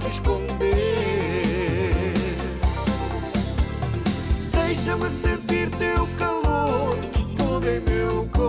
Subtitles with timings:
[0.00, 0.76] mais esconder.
[4.52, 6.96] Deixa-me sentir teu calor
[7.36, 8.39] todo em meu corpo.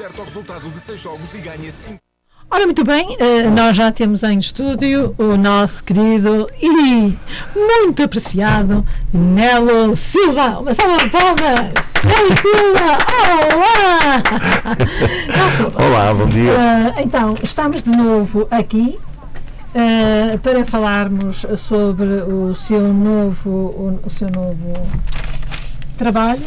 [0.00, 1.98] Acerta o resultado de 6 jogos e ganha 5.
[2.50, 7.14] Ora, muito bem, eh, nós já temos em estúdio o nosso querido e
[7.54, 10.58] muito apreciado Nelo Silva.
[10.58, 11.92] Uma salva de palmas!
[12.02, 12.98] Nelo Silva!
[13.52, 14.22] Olá!
[15.36, 15.84] Nelo Silva.
[15.84, 16.52] Olá, bom dia.
[16.52, 18.98] Eh, então, estamos de novo aqui
[19.74, 24.72] eh, para falarmos sobre o seu novo, o, o seu novo
[25.98, 26.42] trabalho.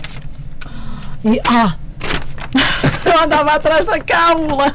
[1.24, 1.76] E, ah!
[3.14, 4.74] Eu andava atrás da cábula!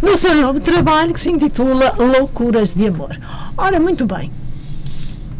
[0.00, 3.18] No seu novo trabalho que se intitula Loucuras de Amor.
[3.58, 4.32] Ora, muito bem.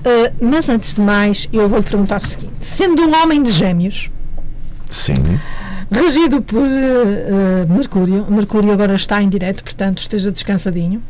[0.04, 3.50] Eh, mas antes de mais, eu vou lhe perguntar o seguinte: sendo um homem de
[3.50, 4.10] gêmeos,
[4.90, 5.40] Sim.
[5.90, 8.26] Regido por eh, Mercúrio.
[8.28, 11.02] Mercúrio agora está em direto, portanto esteja descansadinho.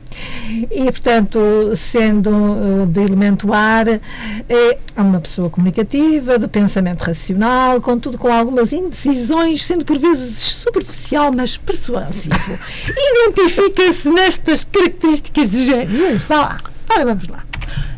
[0.70, 1.38] E, portanto,
[1.74, 8.72] sendo eh, de elemento ar, é uma pessoa comunicativa, de pensamento racional, contudo com algumas
[8.72, 12.36] indecisões, sendo por vezes superficial, mas persuasivo.
[13.28, 16.20] Identifica-se nestas características de gênio.
[16.28, 16.60] Vá lá.
[16.88, 17.44] Ora, vamos lá.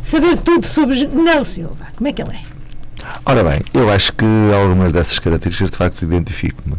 [0.03, 1.89] Saber tudo sobre Nel Silva.
[1.97, 2.58] Como é que ele é?
[3.25, 4.25] Ora bem, eu acho que
[4.55, 6.77] algumas dessas características de facto identifico-me.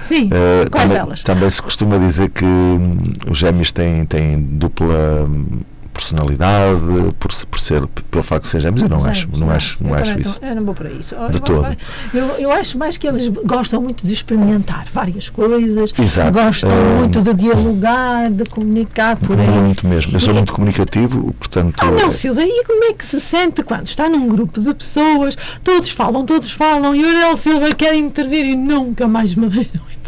[0.00, 0.28] Sim.
[0.32, 1.22] Eh, Quais também, delas?
[1.22, 2.98] também se costuma dizer que hum,
[3.30, 5.60] os gêmeos têm, têm dupla hum,
[5.92, 6.80] personalidade
[7.18, 8.82] por, por ser pelo facto de ser gêmeos.
[8.82, 10.38] Eu não acho, não acho, não eu acho isso.
[10.42, 11.14] Eu não vou para isso.
[11.30, 11.76] De todo.
[12.12, 16.32] Eu, eu acho mais que eles gostam muito de experimentar várias coisas, Exato.
[16.32, 19.46] gostam Eh, muito de dialogar, de comunicar por aí.
[19.48, 20.14] Muito mesmo.
[20.14, 21.74] Eu sou muito comunicativo, portanto.
[21.78, 25.36] Ah, não, Silva, e como é que se sente quando está num grupo de pessoas,
[25.62, 29.64] todos falam, todos falam, e o Aurélio Silva quer intervir e nunca mais me deixam
[29.72, 30.01] intervir?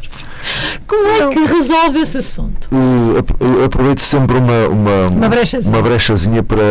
[0.86, 2.68] Como é que resolve esse assunto?
[2.72, 5.74] Uh, aproveito sempre uma, uma, Uma brechazinha.
[5.74, 6.62] uma brechazinha para,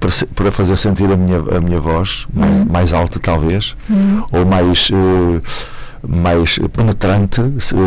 [0.00, 2.66] para, para fazer sentir a minha, a minha voz mais, Uhum.
[2.70, 3.76] mais alta, talvez,
[4.32, 4.90] ou mais.
[4.90, 5.42] uh,
[6.06, 7.40] mais penetrante,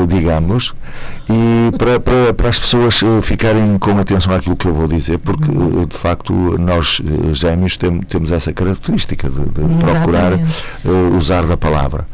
[0.07, 0.73] digamos,
[1.29, 5.17] e para, para, para as pessoas uh, ficarem com atenção àquilo que eu vou dizer,
[5.19, 5.81] porque Uhum.
[5.81, 10.33] uh, de facto nós uh, gêmeos tem- temos essa característica de, de procurar
[11.17, 12.07] usar da palavra.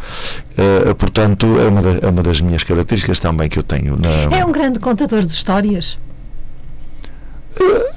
[0.97, 3.95] Portanto, é uma, da- é uma das minhas características também que eu tenho.
[3.97, 5.97] Na, É um grande contador de histórias.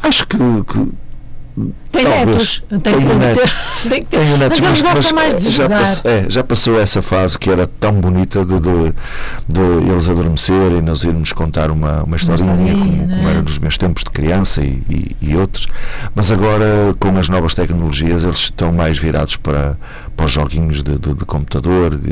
[0.03, 0.89] Acho que, que
[1.91, 2.27] Tem Talvez.
[2.27, 2.63] netos.
[2.69, 3.43] Tem Tenho que netos.
[3.43, 3.61] ter.
[3.91, 4.19] Tem que ter.
[4.19, 6.01] tenho netos, mas eles gostam mais de já, jogar.
[6.05, 8.95] é, já passou essa fase que era tão bonita de, de,
[9.49, 13.31] de eles adormecerem e nós irmos contar uma, uma historinha como, como é?
[13.31, 15.67] era nos meus tempos de criança e, e, e outros.
[16.15, 19.79] Mas agora, com as novas tecnologias, eles estão mais virados para,
[20.17, 21.97] para os joguinhos de, de, de computador.
[21.97, 22.11] de-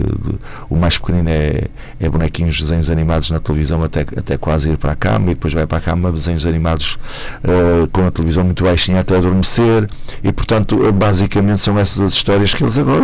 [0.70, 1.64] o mais pequenino é,
[2.00, 5.34] é bonequinhos de desenhos animados na televisão até, até quase ir para a cama e
[5.34, 6.98] depois vai para a cama desenhos animados
[7.44, 9.88] eh, com a televisão muito baixinha até adormecer
[10.22, 13.02] e portanto eh, basicamente são essas as histórias que eles agora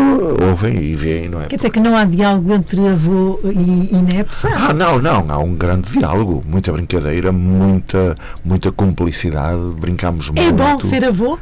[0.48, 1.46] ouvem e veem, não é?
[1.46, 4.34] Quer dizer que não há diálogo entre avô e, e neto?
[4.56, 8.14] Ah, não, não, há um grande diálogo, muita brincadeira, muita,
[8.44, 10.40] muita cumplicidade, brincamos muito.
[10.40, 11.38] É bom ser avô?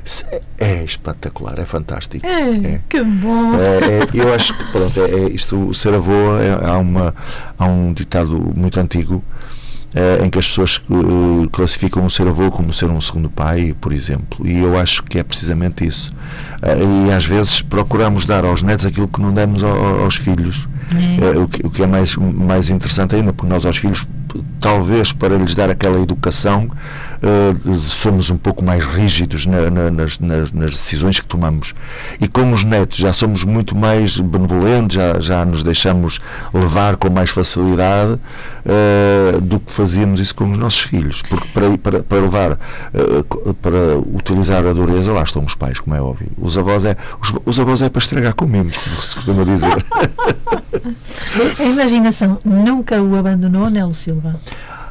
[0.59, 2.25] É espetacular, é fantástico.
[2.27, 2.81] É, É.
[2.89, 3.42] que bom.
[3.55, 7.15] É, é, eu acho que pronto, é, é isto, o ser avô é, há, uma,
[7.59, 9.23] há um ditado muito antigo
[10.25, 13.93] em que as pessoas eh, classificam o ser avô como ser um segundo pai, por
[13.93, 16.11] exemplo, e eu acho que é precisamente isso.
[16.63, 20.69] Eh, e às vezes procuramos dar aos netos aquilo que não demos ao- aos filhos,
[20.95, 21.25] É.
[21.25, 24.07] Eh, o, que, o que é mais, mais interessante ainda, porque nós aos filhos,
[24.61, 26.69] talvez para lhes dar aquela educação,
[27.23, 31.75] eh, somos um pouco mais rígidos na- na- nas, nas- nas decisões que tomamos.
[32.21, 36.19] E com os netos já somos muito mais benevolentes, já, já nos deixamos
[36.53, 38.19] levar com mais facilidade
[38.67, 41.23] eh, do que fazíamos isso com os nossos filhos.
[41.23, 42.53] Porque para, para, para levar,
[42.95, 46.29] eh, para utilizar a dureza, lá estão os pais, como é óbvio.
[46.39, 49.73] Os avós é, os, os avós é para estragar com mimos, como se costuma dizer.
[51.59, 54.41] A imaginação nunca o abandonou, Nelo Silva.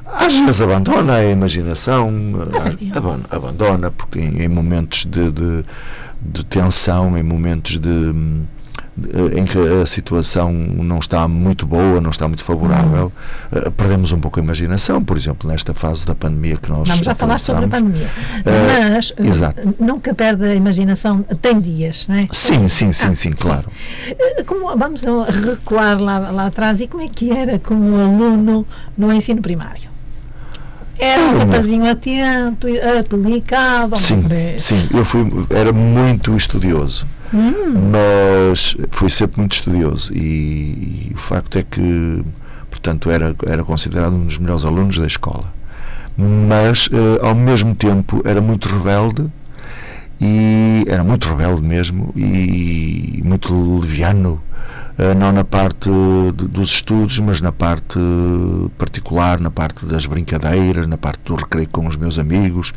[0.06, 2.10] Às vezes abandona a imaginação,
[2.54, 5.66] eh, aban- abandona, porque em, em momentos de, de,
[6.22, 8.44] de tensão, em momentos de, hum,
[9.38, 13.12] em que a situação não está muito boa, não está muito favorável,
[13.52, 17.06] eh, perdemos um pouco a imaginação, por exemplo, nesta fase da pandemia que nós Vamos
[17.06, 18.10] já falar sobre a pandemia.
[18.46, 19.76] Eh, Mas eh, exato.
[19.80, 21.24] nunca perde a imaginação.
[21.42, 22.28] Tem dias, não é?
[22.34, 23.70] Sim, sim, sim, Ah, sim, claro.
[24.08, 26.82] Eh, Como, vamos recuar lá, lá atrás.
[26.82, 28.68] E como é que era como aluno
[28.98, 29.90] no ensino primário?
[31.00, 32.68] Era um rapazinho atento,
[33.00, 33.98] aplicado.
[33.98, 34.24] Sim,
[34.60, 41.58] sim, eu fui, era muito estudioso, Mas fui sempre muito estudioso e, e o facto
[41.58, 42.24] é que,
[42.70, 45.54] portanto, era, era considerado um dos melhores alunos da escola.
[46.18, 49.32] Mas, eh, ao mesmo tempo, era muito rebelde
[50.20, 54.42] e era muito rebelde mesmo e muito leviano,
[54.98, 55.90] eh, não na parte
[56.34, 57.98] dos estudos, mas na parte
[58.78, 62.74] particular, na parte das brincadeiras, na parte do recreio com os meus amigos.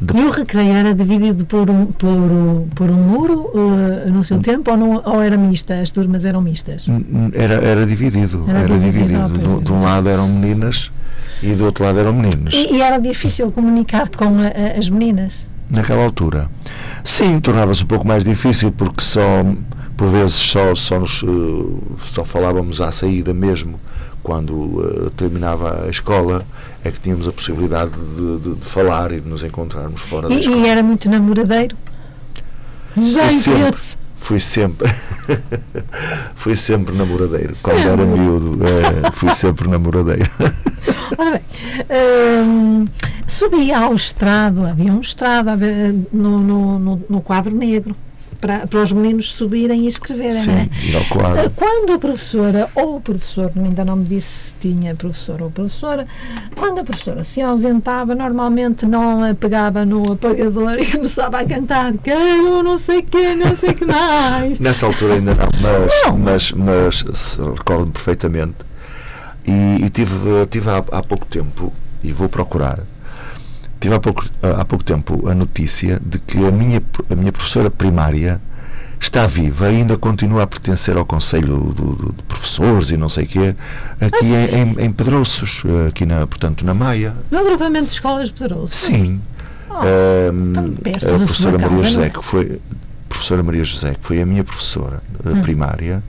[0.00, 4.24] De- E o recreio era dividido por um, por, por um muro eh, no Hum.
[4.24, 5.80] seu tempo ou, não, ou era mista?
[5.80, 6.86] As turmas eram mistas?
[7.34, 9.20] Era, era dividido, Era era, dividido, dividido.
[9.22, 9.64] ah, De, é.
[9.64, 10.90] de um lado eram meninas
[11.42, 12.54] e do outro lado eram meninos.
[12.54, 15.46] E, e era difícil comunicar com a- a- as meninas?
[15.70, 16.50] Naquela altura.
[17.04, 19.20] Sim, tornava-se um pouco mais difícil porque só,
[19.96, 21.26] por vezes, só, só, nos, eh,
[21.98, 23.78] só falávamos à saída mesmo.
[24.22, 26.44] Quando eh, terminava a escola,
[26.84, 30.34] é que tínhamos a possibilidade de, de- de falar e de nos encontrarmos fora da
[30.34, 30.56] E, escola.
[30.56, 31.76] e era muito namoradeiro?
[32.96, 33.80] Já Fui sempre,
[34.16, 34.88] fui sempre,
[36.34, 37.54] fui sempre namoradeiro.
[37.62, 40.28] Quando era miúdo, eh, fui sempre namoradeiro.
[41.16, 41.42] Ora bem,
[42.44, 42.86] hum,
[43.26, 45.50] subia ao estrado, havia um estrado
[46.12, 47.94] no, no, no, no quadro negro
[48.40, 50.32] para, para os meninos subirem e escreverem?
[50.32, 51.50] Sim, ir ao quadro.
[51.50, 56.06] Quando a professora ou o professor, ainda não me disse se tinha professor ou professora,
[56.56, 61.92] quando a professora se ausentava, normalmente não a pegava no apagador e começava a cantar
[62.02, 64.58] quero não sei que, não sei que mais.
[64.58, 66.18] Nessa altura ainda não, mas, Não.
[66.18, 68.56] mas, mas se- recordo-me perfeitamente.
[69.46, 72.80] E, e tive, tive há, há pouco tempo, e vou procurar,
[73.80, 77.70] tive há pouco, há pouco tempo a notícia de que a minha, a minha professora
[77.70, 78.40] primária
[79.00, 83.08] está viva e ainda continua a pertencer ao Conselho do- do- de Professores e não
[83.08, 83.56] sei o quê,
[84.00, 87.14] aqui Ah, em, em, Pedrouços, aqui na, portanto na Maia.
[87.30, 88.74] No agrupamento de escolas de Pedroso.
[88.74, 89.20] Sim.
[89.70, 92.10] Oh, Ahm, tão perto a da professora Maria casa, José, não é?
[92.10, 92.60] que foi
[93.08, 95.40] professora Maria José, que foi a minha professora eh, Hum.
[95.40, 96.02] primária,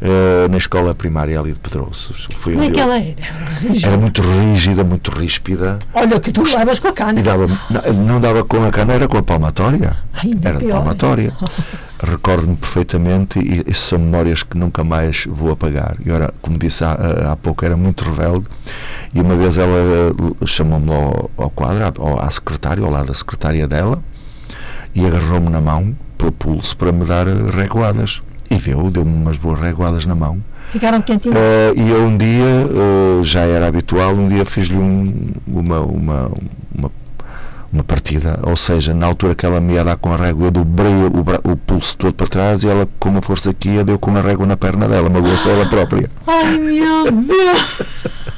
[0.00, 2.26] eh, na escola primária ali de Pedroços.
[2.36, 3.14] Foi Como é que ela era?
[3.86, 5.78] Era muito rígida, muito ríspida.
[5.94, 7.22] Olha que tu levas com a E cana.
[7.22, 9.96] dava, não, não dava com a cana, era com a palmatória.
[10.12, 10.76] Ai, Era de pior.
[10.76, 11.32] palmatória.
[12.00, 15.96] Recordo-me perfeitamente e isso são memórias que nunca mais vou apagar.
[16.06, 18.46] Eu era, como disse há, há pouco, era muito rebelde
[19.12, 23.14] e uma vez ela eh, chamou-me ao, ao quadro, à, à secretária, ao lado da
[23.14, 24.00] secretária dela,
[24.94, 28.22] e agarrou-me na mão, pelo pulso, para me dar eh, reguadas.
[28.50, 30.42] E deu, deu-me umas boas reguadas na mão.
[30.70, 31.36] Ficaram quentinhos.
[31.36, 36.30] Eh, e eu um dia, eh, já era habitual, um dia fiz-lhe um- uma, uma,
[36.74, 36.90] uma,
[37.72, 40.50] uma partida, ou seja, na altura que ela me ia dar com a régua, eu
[40.50, 43.98] dobrei o, o pulso todo para trás e ela, com a força que ia, deu
[43.98, 46.10] com a régua na perna dela, magoou-se ela própria.
[46.26, 47.78] Ai meu Deus!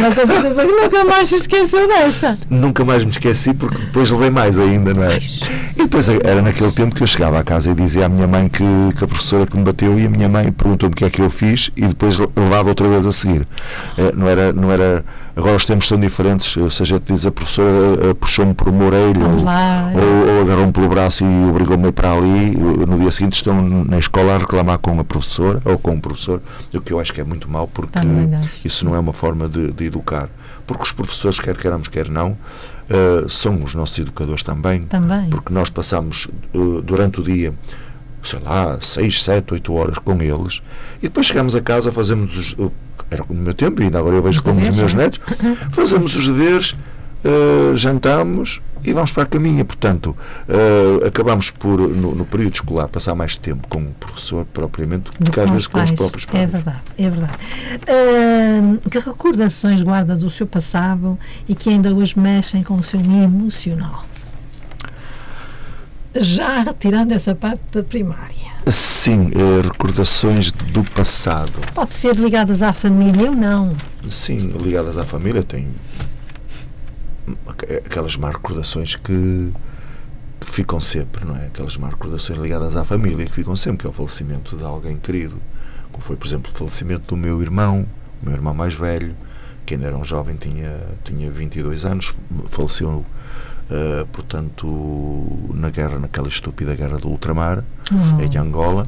[0.00, 2.38] Não tenho certeza que nunca mais se esqueceu dessa.
[2.50, 5.18] Nunca mais me esqueci porque depois levei mais ainda, não é?
[5.18, 8.48] E depois era naquele tempo que eu chegava à casa e dizia à minha mãe
[8.48, 8.62] que,
[8.96, 11.22] que a professora que me bateu e a minha mãe perguntou-me o que é que
[11.22, 13.46] eu fiz e depois levava outra vez a seguir.
[13.96, 15.04] Eh, Não era, não era,
[15.36, 17.68] agora os tempos são diferentes, ou seja, diz a professora
[18.10, 19.44] eh, puxou-me por uma orelha ou,
[19.94, 22.56] ou, ou agarrou-me pelo braço e obrigou-me a para ali.
[22.56, 26.40] No dia seguinte estão na escola a reclamar com a professora ou com o professor,
[26.74, 28.50] o que eu acho que é muito mau porque acho.
[28.64, 30.28] isso não é uma forma de, de educar.
[30.66, 32.36] Porque os professores, quer queiramos, quer não,
[32.88, 34.82] eh, são os nossos educadores também.
[34.82, 35.30] Também.
[35.30, 37.54] Porque nós passamos eh, durante o dia,
[38.22, 40.60] sei lá, 6, 7, 8 horas com eles
[40.98, 42.54] e depois chegamos a casa, fazemos os.
[42.58, 42.70] eh,
[43.10, 45.00] Era no meu tempo, e ainda agora eu vejo Os como os deveres, meus não
[45.00, 45.04] é?
[45.04, 45.20] netos,
[45.72, 46.76] fazemos os deveres,
[47.24, 49.64] eh, jantamos e vamos para a caminha.
[49.64, 50.16] Portanto,
[50.48, 55.30] eh, acabamos por, no, no período escolar, passar mais tempo com o professor propriamente do
[55.30, 55.96] que às com vezes os com os pais.
[55.98, 56.50] próprios É pais.
[56.50, 57.38] verdade, é verdade.
[57.88, 63.00] Ahn, que recordações guarda do seu passado e que ainda hoje mexem com o seu
[63.00, 64.04] emocional?
[66.14, 68.48] Já retirando essa parte da primária.
[68.66, 71.52] Sim, eh, recordações do passado.
[71.74, 73.74] Pode ser ligadas à família ou não.
[74.10, 75.87] Sim, ligadas à família, tem aqu-
[77.84, 79.52] aquelas más recordações que,
[80.40, 81.46] que ficam sempre, não é?
[81.46, 84.96] Aquelas más recordações ligadas à família que ficam sempre, que é o falecimento de alguém
[84.96, 85.40] querido.
[85.90, 87.86] Como foi, por exemplo, o falecimento do meu irmão,
[88.22, 89.14] o meu irmão mais velho,
[89.64, 92.14] que ainda era um jovem, tinha, tinha 22 anos,
[92.48, 93.04] faleceu,
[93.70, 94.66] eh, portanto,
[95.54, 98.22] na guerra, naquela estúpida guerra do ultramar, Oh.
[98.22, 98.86] em Angola.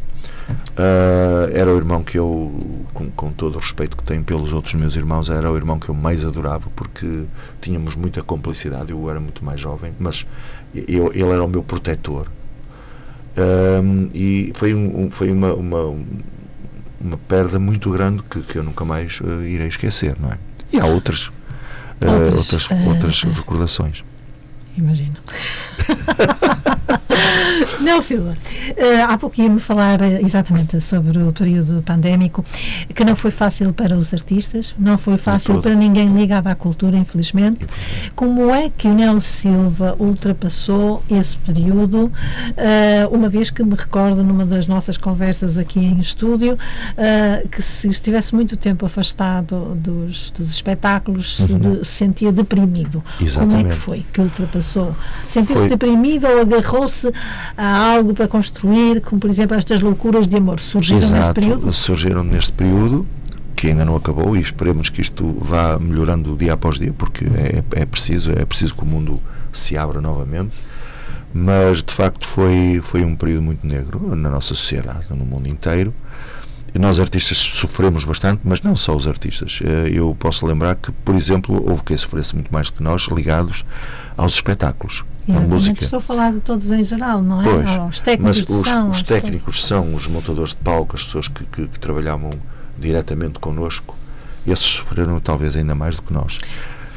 [0.77, 4.75] Ah, era o irmão que eu, com, com todo o respeito que tenho pelos outros
[4.75, 7.25] meus irmãos, era o irmão que eu mais adorava porque
[7.61, 8.91] tínhamos muita complicidade.
[8.93, 10.27] Eu era muito mais jovem, mas
[10.75, 12.27] eu, ele era o meu protetor.
[13.37, 15.97] Ahm, e foi, um, foi uma, uma,
[17.01, 20.39] uma perda muito grande que, que eu nunca mais eh, irei esquecer, não é?
[20.73, 21.31] E há outras,
[22.03, 24.03] Outras, outras recordações.
[24.77, 25.17] Imagino.
[27.81, 28.37] Nel Silva,
[28.77, 32.45] eh, há pouco ia-me falar eh, exatamente sobre o período pandémico,
[32.95, 36.97] que não foi fácil para os artistas, não foi fácil para ninguém ligado à cultura,
[36.97, 37.67] infelizmente.
[38.15, 42.11] Como é que o Nel Silva ultrapassou esse período?
[42.57, 46.59] eh, uma vez que me recordo numa das nossas conversas aqui em estúdio,
[47.51, 53.03] que se estivesse muito tempo afastado dos, dos espetáculos, se, de- se sentia deprimido.
[53.03, 53.75] Como é que Exatamente.
[53.77, 54.60] foi que ultrapassou?
[55.25, 57.13] Sentiu-se Foi- deprimido ou agarrou-se
[57.57, 60.61] a algo para construir, como por exemplo estas loucuras de amor?
[60.61, 61.73] Surgiram nesse Exato, período?
[61.73, 63.07] surgiram neste período
[63.57, 67.63] que ainda não acabou e esperemos que isto vá melhorando dia após dia porque é,
[67.83, 69.21] é preciso, é preciso que o mundo
[69.53, 70.53] se abra novamente.
[71.33, 75.93] Mas de facto foi, foi um período muito negro na nossa sociedade, no mundo inteiro
[76.79, 79.59] nós artistas sofremos bastante, mas não só os artistas.
[79.65, 83.03] Eh, Eu posso lembrar que, por exemplo, houve quem sofresse muito mais do que nós
[83.11, 83.65] ligados
[84.17, 85.85] aos espetáculos, Exatamente, música.
[85.85, 87.45] estou a falar de todos em geral, não é?
[87.45, 88.89] Pois, Aos técnicos mas os, som.
[88.91, 92.31] os técnicos são os montadores de palco, as pessoas que, que- que trabalhavam
[92.79, 93.97] diretamente connosco.
[94.47, 96.39] Esses sofreram talvez ainda mais do que nós.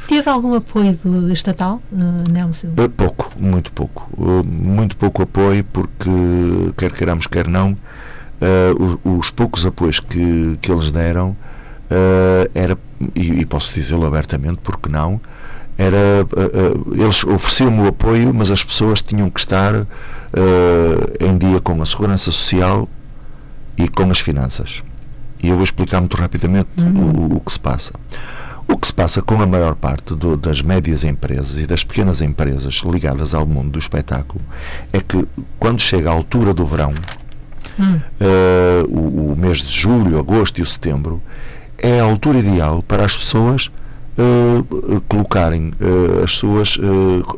[0.08, 0.96] Teve algum apoio
[1.32, 2.68] estatal, uh, Nelson?
[2.96, 4.06] Pouco, muito pouco.
[4.18, 6.10] Eh, Muito pouco apoio, porque,
[6.76, 7.74] quer queiramos, quer não,
[8.44, 11.34] eh, os, os poucos apoios que, que eles deram,
[11.90, 12.78] eh, era,
[13.14, 15.18] e, e posso dizê-lo abertamente, porque não,
[15.78, 19.86] era, eh, eles ofereciam-me o apoio, mas as pessoas tinham que estar
[21.20, 22.88] em dia com a segurança social
[23.78, 24.82] e com as finanças.
[25.42, 27.92] E eu vou explicar muito rapidamente o, o que se passa.
[28.66, 32.20] O que se passa com a maior parte do- das médias empresas e das pequenas
[32.22, 34.40] empresas ligadas ao mundo do espetáculo
[34.92, 35.26] é que
[35.60, 36.92] quando chega a altura do verão,
[38.20, 41.22] eh, o, o mês de julho, agosto e o setembro,
[41.78, 43.70] é a altura ideal para as pessoas
[44.16, 46.78] eh, colocarem eh, as suas,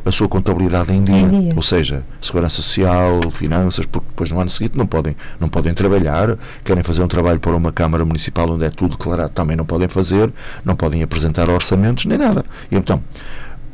[0.05, 1.15] a sua contabilidade em dia.
[1.15, 1.53] Em dia.
[1.55, 6.37] Ou seja, segurança social, finanças, porque depois no ano seguinte não podem, não podem trabalhar,
[6.63, 9.87] querem fazer um trabalho para uma Câmara Municipal onde é tudo declarado, também não podem
[9.87, 10.31] fazer,
[10.63, 12.45] não podem apresentar orçamentos nem nada.
[12.71, 13.01] E então,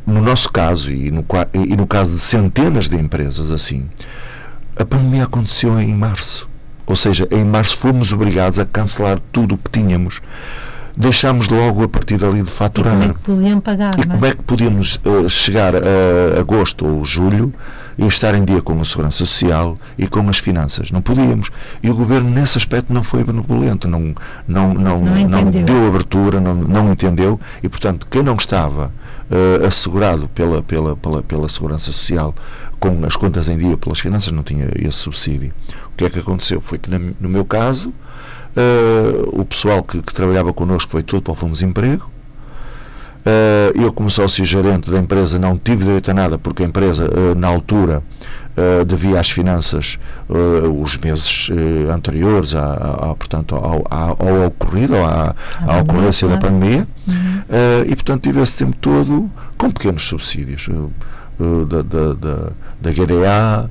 [0.07, 3.85] no nosso caso, e no, e no caso de centenas de empresas assim,
[4.77, 6.49] a pandemia aconteceu em março.
[6.85, 10.21] Ou seja, em março fomos obrigados a cancelar tudo o que tínhamos.
[10.95, 12.93] Deixámos logo a partir dali de E faturar.
[12.93, 14.29] como é que podiam pagar, E não como é?
[14.29, 17.51] é que podíamos eh, chegar a agosto ou julho
[17.97, 20.91] e estar em dia com a segurança social e com as finanças?
[20.91, 21.49] Não podíamos.
[21.81, 24.13] E o governo, nesse aspecto, não foi benevolente, não,
[24.47, 25.65] não, não, Não entendeu.
[25.65, 27.39] deu abertura, não, não entendeu.
[27.63, 28.91] E, portanto, quem não estava
[29.31, 32.35] eh, assegurado pela, pela, pela, pela segurança social,
[32.79, 35.51] com as contas em dia, pelas finanças, não tinha esse subsídio.
[35.93, 36.59] O que é que aconteceu?
[36.59, 37.93] Foi que, no meu caso,
[38.55, 42.09] eh, o pessoal que, que trabalhava connosco foi todo para o Fundo de Desemprego.
[43.25, 47.05] Eh, eu, como sócio gerente da empresa, não tive direito a nada, porque a empresa,
[47.05, 48.03] eh, na altura,
[48.57, 49.97] eh, devia às finanças
[50.29, 55.33] eh, os meses eh, anteriores à, à- à, portanto, ao, ao, ao ocorrido, à,
[55.65, 56.87] à ocorrência da pandemia,
[57.49, 60.67] Eh, e, portanto, tive esse tempo todo com pequenos subsídios
[61.69, 63.69] da, da, da, da GDA.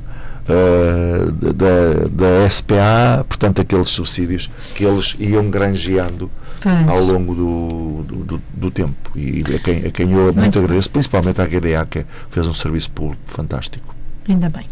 [0.48, 2.08] Eh, da,
[2.42, 6.30] da SPA, portanto, aqueles subsídios que eles iam granjeando
[6.60, 6.88] Pois.
[6.88, 10.90] ao longo do, do, do- do tempo e a quem, a quem eu muito agradeço,
[10.90, 13.94] principalmente à GDA que fez um serviço público fantástico.
[14.28, 14.66] Ainda bem.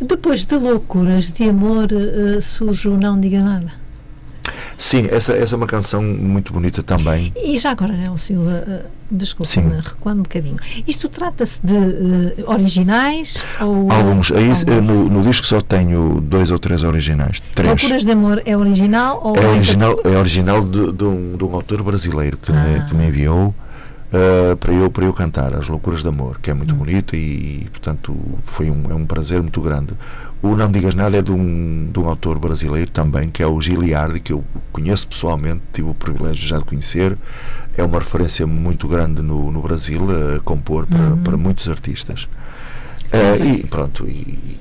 [0.00, 1.86] Depois de loucuras de amor
[2.42, 3.72] surge o Não Diga Nada.
[4.76, 7.32] Sim, essa, essa é uma canção muito bonita também.
[7.36, 9.70] E já agora, Nel Silva, eh, desculpa, Sim.
[9.82, 10.56] recuando um bocadinho.
[10.86, 13.90] Isto trata-se de eh, originais ou.
[13.90, 14.68] Alguns, aí, alguns?
[14.68, 17.40] eh, no, no disco só tenho dois ou três originais.
[17.54, 17.70] Três.
[17.80, 21.44] Loucuras de Amor é original ou É é original, é original de, de um, de
[21.44, 22.84] um autor brasileiro que, me, Ah.
[22.88, 23.54] que me enviou
[24.12, 26.58] eh, para, eu, para eu cantar As Loucuras de Amor, que é Hum.
[26.58, 29.92] muito bonita e, portanto, foi um, é um prazer muito grande.
[30.40, 33.60] O Não Digas Nada é de um, de um autor brasileiro também, que é o
[33.60, 37.18] Giliardi, que eu conheço pessoalmente, tive o privilégio já de conhecer.
[37.76, 40.02] É uma referência muito grande no, no Brasil,
[40.36, 41.16] a compor para, Uhum.
[41.18, 42.28] para muitos artistas.
[43.12, 44.58] Eh, e pronto, e,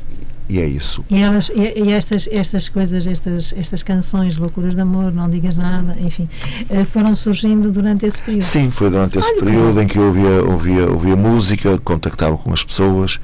[0.50, 1.04] e é isso.
[1.10, 5.58] E, elas, e, e estas, estas coisas, estas, estas canções, Loucuras de Amor, Não Digas
[5.58, 6.28] Nada, enfim,
[6.70, 8.44] eh, foram surgindo durante esse período.
[8.44, 12.52] Sim, foi durante esse Olha, período em que eu ouvia, ouvia, ouvia música, contactava com
[12.54, 13.20] as pessoas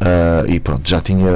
[0.00, 1.28] ah, e pronto, já tinha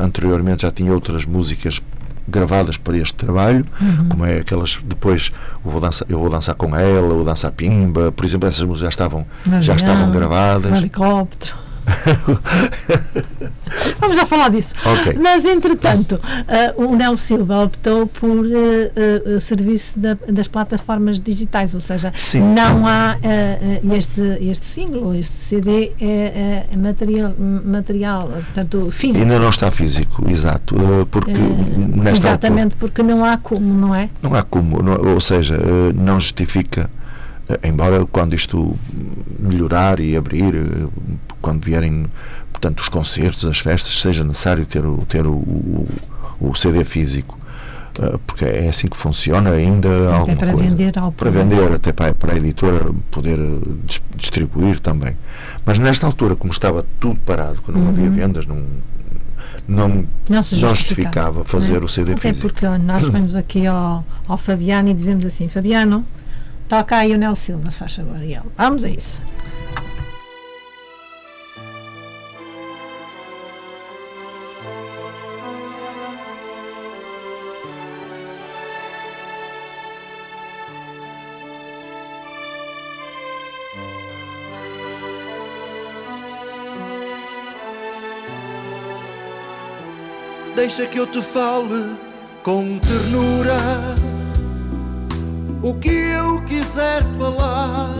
[0.00, 1.80] anteriormente já tinha outras músicas
[2.28, 4.08] gravadas para este trabalho, Uhum.
[4.08, 5.32] como é aquelas depois
[5.64, 8.82] eu vou dançar, eu vou dançar com ela, ou dançar pimba, por exemplo, essas músicas
[8.82, 9.26] já estavam
[9.60, 10.70] já estavam gravadas.
[10.78, 11.54] helicóptero.
[14.00, 14.74] Vamos já falar disso.
[14.84, 15.16] Ok.
[15.20, 18.92] Mas, entretanto, eh, o Nel Silva optou por eh,
[19.36, 22.40] eh, serviço da- das plataformas digitais, ou seja, Sim.
[22.54, 23.16] não há
[23.96, 29.22] este, este single, este CD é, material, material, portanto, físico.
[29.22, 30.74] Ainda não está físico, exato,
[31.10, 34.08] porque nesta altura exatamente, porque não há como, não é?
[34.22, 35.56] Não há como, não- ou seja,
[35.94, 36.90] não justifica,
[37.62, 38.76] embora quando isto
[39.38, 40.54] melhorar e abrir,
[41.40, 42.06] quando vierem,
[42.52, 45.88] portanto, os concertos, as festas, seja necessário ter o, ter o, o,
[46.40, 47.38] o CD físico,
[48.00, 50.68] eh, porque é assim que funciona ainda alguma para coisa.
[50.68, 55.16] vender ao para vender, até para, para a editora poder eh, dis- distribuir também.
[55.64, 58.10] Mas nesta altura, como estava tudo parado, que não havia Uhum.
[58.12, 58.62] vendas, não,
[59.68, 60.74] não, Não se justificava,
[61.40, 62.48] justificava fazer não o CD Até físico.
[62.48, 66.04] porque nós vamos aqui ao, ao Fabiano e dizemos assim: Fabiano,
[66.68, 68.16] toca aí o Nel Silva, faz favor.
[68.22, 69.20] E ele, vamos a isso.
[90.60, 91.96] Deixa que eu te fale
[92.42, 93.56] com ternura
[95.62, 97.90] o que eu quiser falar.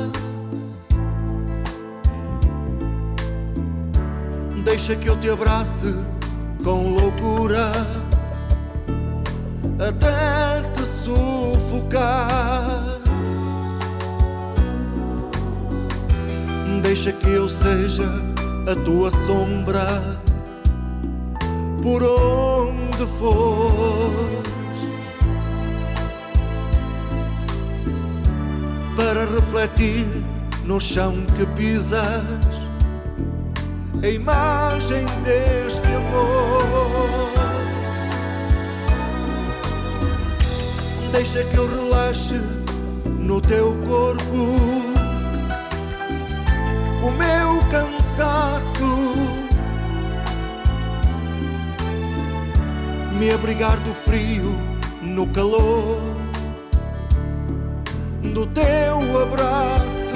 [4.63, 5.97] Deixa que eu te abrace
[6.63, 7.73] com loucura
[9.79, 12.21] até te sufocar.
[16.83, 18.05] Deixa que eu seja
[18.71, 20.20] a tua sombra
[21.83, 24.51] por onde fores
[28.97, 30.07] para refletir
[30.65, 32.01] no chão que pisas
[34.03, 37.31] a imagem deste amor.
[41.13, 42.41] Deixa que eu relaxe
[43.19, 44.91] no teu corpo
[47.03, 48.85] o meu cansaço,
[53.21, 54.57] me abrigar do frio
[55.03, 56.01] no calor
[58.33, 60.15] do teu abraço.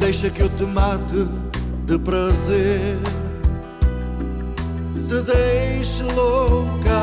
[0.00, 1.28] Deixa que eu te mate
[1.84, 2.96] de prazer,
[5.06, 7.02] te deixe louca.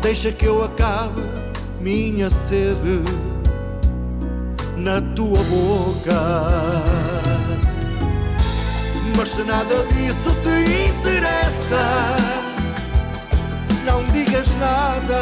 [0.00, 1.22] Deixa que eu acabe
[1.80, 3.31] minha sede
[4.82, 6.20] na tua boca.
[9.16, 12.16] Mas se nada disso te interessa,
[13.84, 15.20] não digas nada,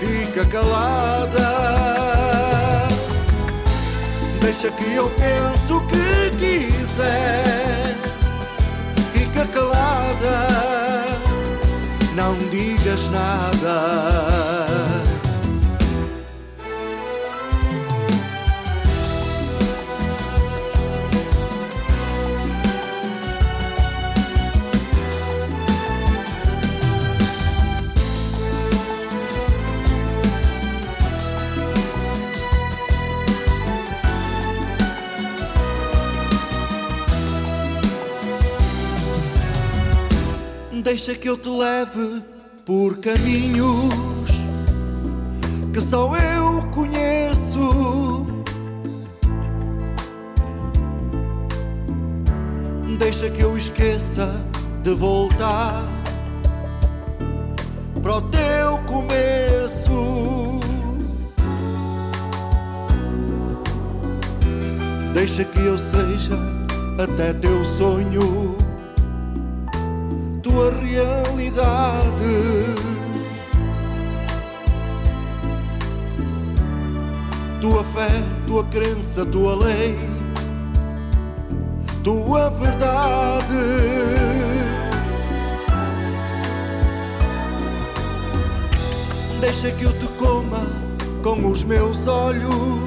[0.00, 1.54] fica calada.
[4.40, 6.03] Deixa que eu pense o que
[41.06, 42.22] Deixa que eu te leve
[42.64, 44.30] por caminhos
[45.74, 48.26] que só eu conheço.
[52.98, 54.32] Deixa que eu esqueça
[54.82, 55.82] de voltar
[58.02, 60.58] para o teu começo.
[65.12, 66.38] Deixa que eu seja
[66.98, 68.63] até teu sonho
[70.54, 72.34] tua realidade.
[77.60, 78.08] Tua fé,
[78.46, 79.98] tua crença, tua lei,
[82.04, 83.64] tua verdade.
[89.40, 90.60] Deixa que eu te coma
[91.24, 92.80] com os meus olhos,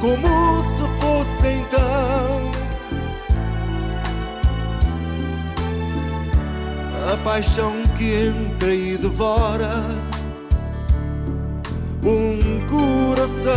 [0.00, 2.39] como se fosse então.
[7.12, 9.84] A paixão que entra e devora
[12.04, 13.50] um coração.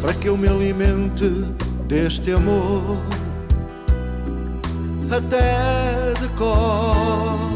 [0.00, 1.28] Para que eu me alimente
[1.86, 2.98] deste amor
[5.10, 7.54] até de cor.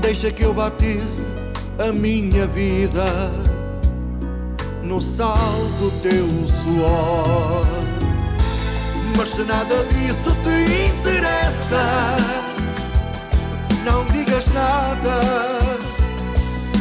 [0.00, 1.24] Deixa que eu batize
[1.78, 3.43] a minha vida
[4.94, 7.66] no sal do teu suor.
[9.16, 11.82] Mas se nada disso te interessa,
[13.84, 15.20] não digas nada,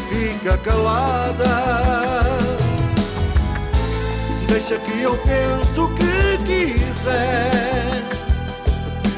[0.09, 1.53] fica calada.
[4.47, 8.03] Deixa que eu pense o que quiser,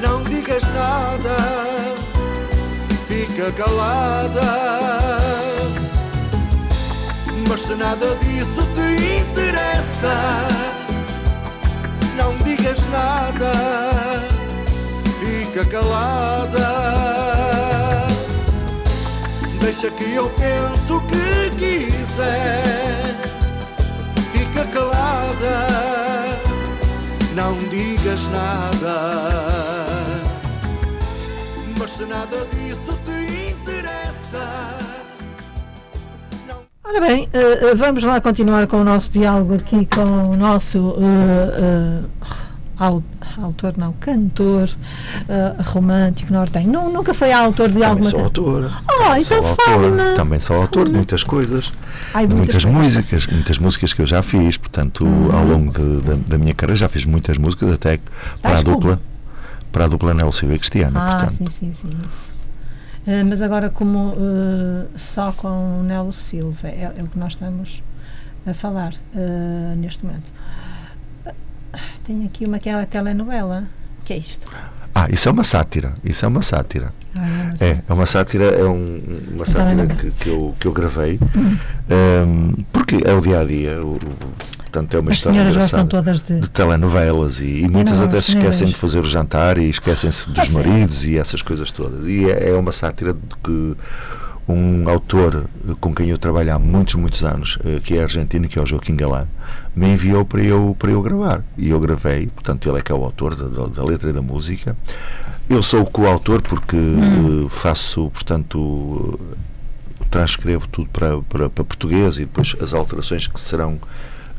[0.02, 1.36] não digas nada,
[3.10, 5.05] fica calada.
[7.48, 10.14] Mas se nada disso te interessa,
[12.18, 13.54] não digas nada,
[15.20, 16.96] fica calada.
[19.60, 23.16] Deixa que eu pense o que quiser,
[24.32, 26.38] fica calada,
[27.36, 29.46] não digas nada.
[31.78, 34.65] Mas se nada disso te interessa.
[36.88, 40.80] Ora bem, uh, uh, vamos lá continuar com o nosso diálogo aqui com o nosso
[40.80, 42.06] uh,
[43.38, 44.70] autor, não, cantor
[45.74, 46.72] romântico nortenho.
[46.72, 48.72] Não, nunca foi autor de Também alguma sou autor.
[48.88, 51.74] Oh, então fala Também sou autor de muitas coisas.
[52.14, 56.02] Ai, de muitas muitas, músicas, muitas músicas que eu já fiz, portanto, ao longo de-
[56.02, 58.00] da, da minha carreira já fiz muitas músicas, até
[58.42, 58.76] para a como?
[58.76, 59.02] dupla,
[59.72, 61.32] para a dupla Nelson e Cristiana, Ah, portanto.
[61.32, 61.90] sim, sim, sim.
[63.08, 67.34] Eh, mas agora como eh, só com o Nelo Silva, é, é o que nós
[67.34, 67.84] estamos
[68.48, 70.26] a falar eh, neste momento.
[71.74, 73.66] Ah, Tenho aqui uma que é telenovela.
[74.02, 74.48] O que é isto?
[74.94, 76.94] Ah, isso é uma sátira, isso é uma sátira.
[77.20, 77.70] Ah, sei.
[77.72, 79.02] É, é uma sátira, é um-
[79.36, 81.20] uma sátira que, que eu, que eu gravei,
[81.90, 84.00] ehm, porque é o dia a dia, o, o-
[84.76, 85.86] portanto é uma As história engraçada.
[85.86, 86.40] todas de.
[86.40, 90.30] de telenovelas e, e muitas não, até se esquecem de fazer o jantar e esquecem-se
[90.30, 90.54] dos sério?
[90.54, 92.08] maridos e essas coisas todas.
[92.08, 93.76] E é, é uma sátira de que
[94.48, 98.48] um autor eh, com quem eu trabalho há muitos, muitos anos, eh, que é argentino,
[98.48, 99.26] que é o Joaquim Galán,
[99.76, 101.44] me enviou para eu, para eu gravar.
[101.58, 104.14] E eu gravei, portanto, ele é que é o autor da, da, da letra e
[104.14, 104.76] da música.
[105.50, 107.48] Eu sou o coautor porque hum.
[107.50, 109.20] faço, portanto,
[110.12, 113.80] transcrevo tudo para, para, para português e depois as alterações que serão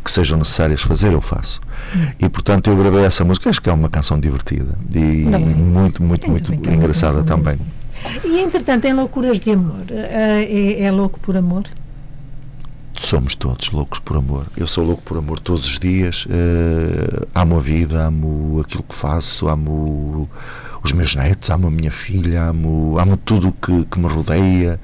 [0.06, 1.60] que sejam necessárias fazer, eu faço.
[1.94, 2.06] Hum.
[2.18, 6.30] E portanto eu gravei essa música, acho que é uma canção divertida e muito, muito,
[6.30, 7.58] muito, muito engraçada também.
[8.24, 11.64] E entretanto, em Loucuras de Amor, é, é louco por amor?
[13.00, 14.46] Somos todos loucos por amor.
[14.56, 16.26] Eu sou louco por amor todos os dias.
[16.26, 20.28] Uh, amo a vida, amo aquilo que faço, amo
[20.82, 24.80] os meus netos, amo a minha filha, amo, amo tudo que, que me rodeia.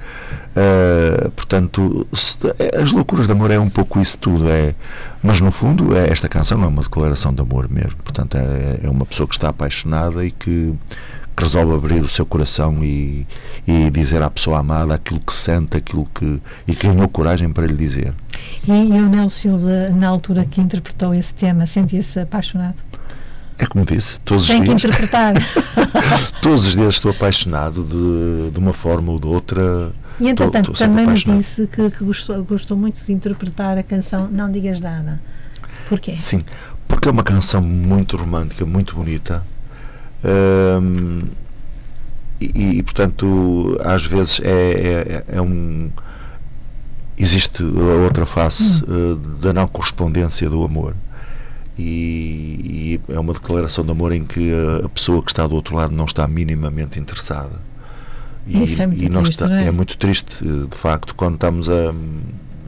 [0.55, 2.37] Uh, portanto, se,
[2.81, 4.48] as loucuras de amor é um pouco isso tudo.
[4.48, 4.75] É,
[5.22, 7.96] mas no fundo, é, esta canção é uma declaração de amor mesmo.
[8.05, 10.75] Portanto, é, é uma pessoa que está apaixonada e que
[11.37, 13.27] que resolve abrir o seu coração e,
[13.66, 16.40] e dizer à pessoa amada aquilo que sente, aquilo que.
[16.66, 18.14] e que ganhou coragem para lhe dizer.
[18.66, 22.77] E, e o Nelo Silva, na altura que interpretou esse tema, sentia-se apaixonado?
[23.59, 24.83] É como disse, todos Tem os dias.
[24.83, 25.35] Tem que interpretar.
[26.42, 29.92] todos os dias estou apaixonado de, de uma forma ou de outra.
[30.21, 34.51] E entretanto, também me disse que, que gostou, gostou muito de interpretar a canção Não
[34.51, 35.21] Digas Nada.
[35.88, 36.14] Porquê?
[36.14, 36.45] Sim,
[36.88, 39.42] porque é uma canção muito romântica, muito bonita
[40.24, 41.22] um,
[42.40, 45.90] e, e, portanto, às vezes é, é, é, um.
[47.16, 50.96] Existe a outra face uh, da não correspondência do amor.
[51.78, 54.52] E, e, é uma declaração de amor em que
[54.85, 57.61] a, pessoa que está do outro lado não está minimamente interessada.
[58.46, 59.66] E, Isso é muito triste, está, é?
[59.66, 59.70] é?
[59.70, 61.94] muito triste, de facto, quando estamos a,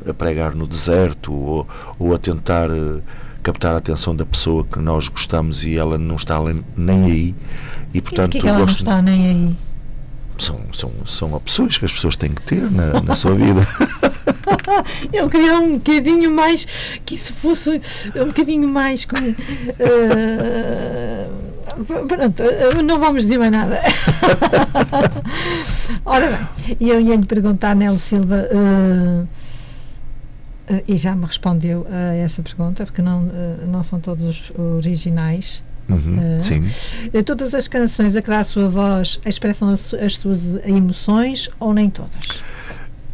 [0.08, 2.70] a pregar no deserto ou, ou a tentar.
[2.70, 3.02] Uh,
[3.44, 6.40] captar a atenção da pessoa que nós gostamos e ela não está
[6.74, 7.34] nem aí.
[7.92, 9.54] E, portanto, e que, é ela gosto, não está nem aí?
[10.38, 13.64] São, são, são opções que as pessoas têm que ter na, na sua vida.
[15.12, 16.66] Eu queria um bocadinho mais
[17.04, 17.80] que isso fosse
[18.16, 19.34] um bocadinho mais como, uh,
[22.08, 23.80] pronto, uh, não vamos dizer mais nada.
[26.04, 28.48] Ora bem, eu ia lhe perguntar, Nelo Silva.
[28.50, 29.28] Uh,
[30.88, 35.62] e já me respondeu a essa pergunta, porque não, uh, não são todos os originais.
[35.88, 36.62] Uhum, uh, sim.
[37.24, 41.74] todas as canções a que dá a sua voz expressam as, as suas emoções ou
[41.74, 42.40] nem todas?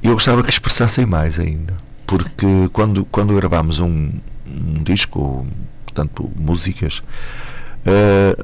[0.01, 4.13] Eu gostava que expressassem mais ainda, porque quando, quando gravámos um,
[4.47, 5.45] um disco,
[5.85, 7.03] portanto, músicas,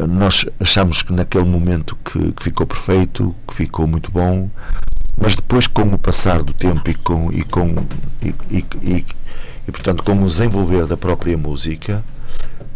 [0.08, 4.50] nós achamos que naquele momento que, que ficou perfeito, que ficou muito bom,
[5.20, 7.74] mas depois com o passar do tempo e com e com
[8.22, 9.04] e, e, e,
[9.66, 12.04] e portanto com o desenvolver da própria música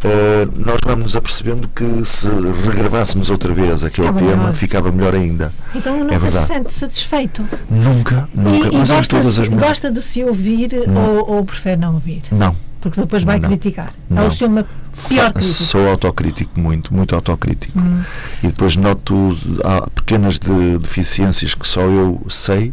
[0.04, 2.28] uh, nós vamos nos apercebendo que se
[2.64, 4.54] regravássemos outra vez aquele ficava tema melhor.
[4.54, 5.52] ficava melhor ainda.
[5.74, 6.46] Então nunca é verdade.
[6.46, 7.46] se sente satisfeito?
[7.68, 8.68] Nunca nunca.
[8.68, 12.22] E, mas gosta, todas as gosta de se ouvir ou, ou prefere não ouvir?
[12.32, 14.22] Não porque depois vai não, criticar não.
[14.22, 14.66] é o seu uma
[15.08, 18.02] pior crítica sou autocrítico muito muito autocrítico hum.
[18.42, 22.72] e depois noto há pequenas de, deficiências que só eu sei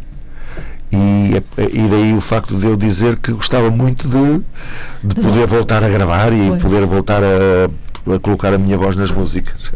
[0.90, 4.42] e, e daí o facto de eu dizer que gostava muito de,
[5.04, 6.62] de poder voltar a gravar e pois.
[6.62, 9.70] poder voltar a, a colocar a minha voz nas músicas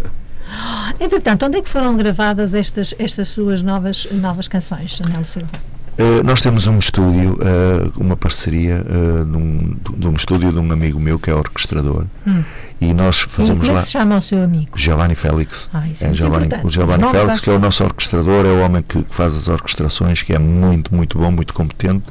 [1.01, 5.72] Entretanto, onde é que foram gravadas estas, estas suas novas, novas canções, Nelo Silva?
[5.99, 10.73] Uh, nós temos um estúdio, uh, uma parceria uh, num, de um estúdio de um
[10.73, 12.07] amigo meu que é orquestrador.
[12.27, 12.43] Hum.
[12.81, 13.75] E nós fazemos e como lá.
[13.75, 14.71] Como se chama o seu amigo?
[14.77, 15.71] Giovanni Félix.
[15.73, 18.83] Ah, é, é Giovanni, o Giovanni Félix, que é o nosso orquestrador, é o homem
[18.83, 22.07] que, que, faz as orquestrações, que é muito, muito bom, muito competente.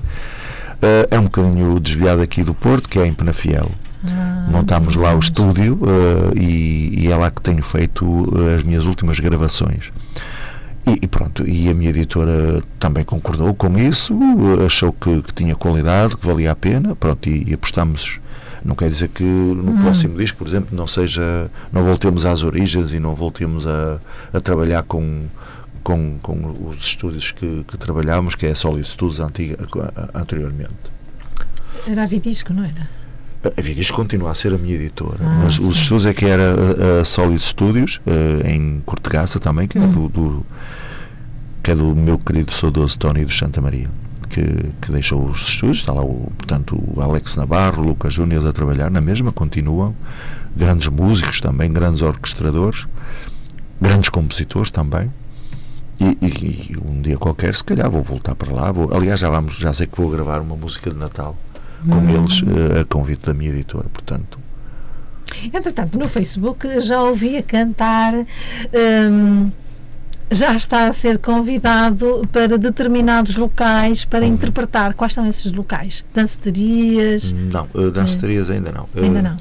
[1.09, 3.69] é um bocadinho desviado aqui do Porto, que é em Penafiel.
[4.07, 5.79] Ah, Montámos lá o estúdio
[6.35, 9.91] e, e é lá que tenho feito as minhas últimas gravações.
[10.85, 14.17] E, e, pronto, e a minha editora também concordou com isso,
[14.65, 18.19] achou que, que tinha qualidade, que valia a pena, pronto, e, e apostamos.
[18.63, 19.81] Não quer dizer que no hum.
[19.81, 23.99] próximo disco, por exemplo, não seja, não voltemos às origens e não voltemos a,
[24.33, 25.25] a trabalhar com,
[25.83, 29.57] com, com os estúdios que, que trabalhámos, que é a Solid Studios antiga,
[30.13, 30.91] anteriormente.
[31.87, 33.00] Era a Vidisco, não era?
[33.43, 35.67] A Vidis continua a ser a minha editora, ah, mas sim.
[35.67, 36.53] os estudos é que era
[36.97, 40.45] a, a Solid Studios, uh, em Cortegaça também, que é, do, do,
[41.63, 43.89] que é do meu querido saudoso Tony dos Santa Maria,
[44.29, 44.43] que,
[44.79, 48.53] que deixou os estúdios, está lá o, portanto, o Alex Navarro, o Lucas Júnior a
[48.53, 49.95] trabalhar na mesma, continuam,
[50.55, 52.85] grandes músicos também, grandes orquestradores,
[53.81, 55.11] grandes compositores também.
[55.99, 58.71] E, e, e, um dia qualquer, se calhar, vou voltar para lá.
[58.71, 61.37] Vou, aliás, já, vamos, já sei que vou gravar uma música de Natal
[61.89, 62.09] com hum.
[62.09, 64.39] eles uh, a convite da minha editora, portanto.
[65.53, 69.49] Entretanto, no Facebook já ouvia cantar um,
[70.29, 74.33] já está a ser convidado para determinados locais para Uhum.
[74.33, 74.93] interpretar.
[74.93, 76.05] Quais são esses locais?
[76.13, 77.33] Danceterias?
[77.33, 78.87] Não, uh, danceterias ainda não.
[78.95, 79.37] Ainda não.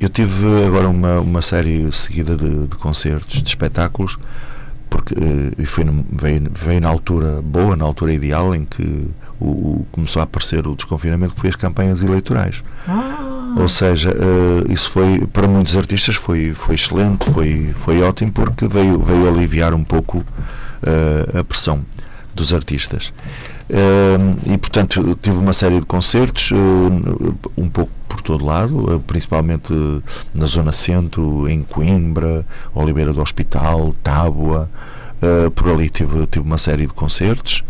[0.00, 4.16] Eu tive agora uma, uma série seguida de, de concertos, de espetáculos,
[4.88, 9.08] porque eh, e foi, veio, veio na altura boa, na altura ideal, em que
[9.40, 12.62] o, o- começou a aparecer o desconfinamento, que foi as campanhas eleitorais.
[12.86, 18.30] Ah, Ou seja, eh, isso foi, para muitos artistas, foi, foi excelente, foi, foi ótimo,
[18.32, 20.24] porque veio, veio aliviar um pouco
[20.82, 21.84] eh, a pressão
[22.34, 23.12] dos artistas.
[23.70, 26.50] Eh, e, portanto, tive uma série de concertos,
[27.56, 29.72] um pouco por todo lado, principalmente
[30.34, 34.68] na Zona Centro, em Coimbra, Oliveira do Hospital, Tábua.
[35.54, 37.62] por ali tive, tive uma série de concertos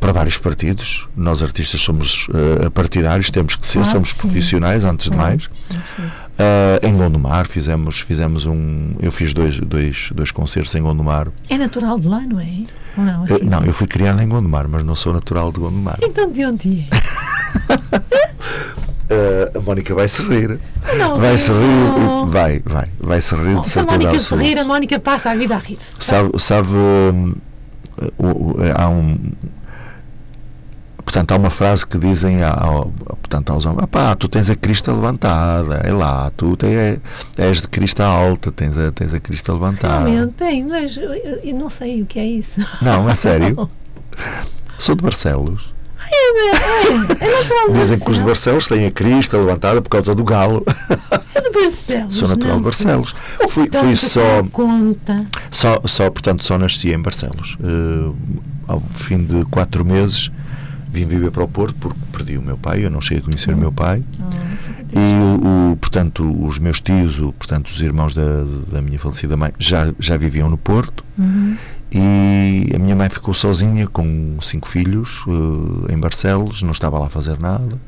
[0.00, 1.08] para vários partidos.
[1.16, 4.16] Nós, artistas, somos eh, partidários, temos que ser, Claro somos sim.
[4.18, 5.48] profissionais, antes de mais.
[6.38, 8.94] Ah, em Gondomar fizemos, fizemos um.
[9.00, 11.28] Eu fiz dois, dois, dois concertos em Gondomar.
[11.48, 12.64] é natural de lá, não é?
[12.96, 13.26] Não?
[13.26, 13.44] Eh, Aqui?
[13.44, 15.98] não, eu fui criado em Gondomar, mas não sou natural de Gondomar.
[16.02, 16.96] Então de onde é?
[19.10, 20.58] Ah, a Mónica vai se rir.
[20.98, 22.26] Não, Vai se rir.
[22.28, 22.86] Vai, vai.
[23.00, 25.34] Vai se rir Bom, de se a certeza Mónica se rir, a Mónica passa a
[25.34, 25.92] vida a rir-se.
[26.00, 26.68] Sabe, sabe
[28.18, 29.18] o- há um.
[31.06, 34.92] Portanto, há uma frase que dizem há- portanto, aos homens: pá, tu tens a crista
[34.92, 36.98] levantada, é lá, tu te- é,
[37.38, 40.08] és de crista alta, tens a, tens a crista levantada.
[40.10, 42.60] Realmente tem, mas eu, eu não sei o que é isso.
[42.82, 43.70] Não, é sério.
[44.78, 45.72] Sou de Barcelos.
[47.20, 48.24] É natural de Dizem que os de Barcelos.
[48.24, 50.62] Barcelos têm a crista levantada por causa do galo.
[51.34, 52.16] É de Barcelos.
[52.16, 52.86] Sou natural de não sei.
[52.86, 53.14] Barcelos.
[53.48, 55.26] Fui, fui só, que conta.
[55.50, 57.56] só, só, portanto, só nasci em Barcelos.
[57.62, 58.12] Eh,
[58.68, 60.30] ao fim de quatro meses
[60.96, 63.52] vim viver para o Porto porque perdi o meu pai, eu não cheguei a conhecer
[63.52, 64.02] o meu pai.
[64.92, 69.52] E, o, portanto, os meus tios, o, portanto, os irmãos da, da minha falecida mãe,
[69.58, 71.04] já, já viviam no Porto.
[71.18, 71.56] Uhum.
[71.92, 77.06] E a minha mãe ficou sozinha com cinco filhos eh, em Barcelos, não estava lá
[77.06, 77.78] a fazer nada.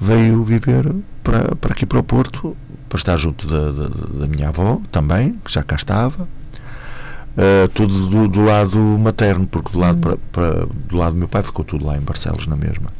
[0.00, 2.56] Veio viver para, para aqui para o Porto,
[2.88, 3.88] para estar junto da, da,
[4.20, 6.28] da minha avó também, que já cá estava.
[7.36, 11.28] Eh, tudo do, do lado materno, porque do lado, para, para- do lado do meu
[11.28, 12.90] pai ficou tudo lá em Barcelos, na mesma.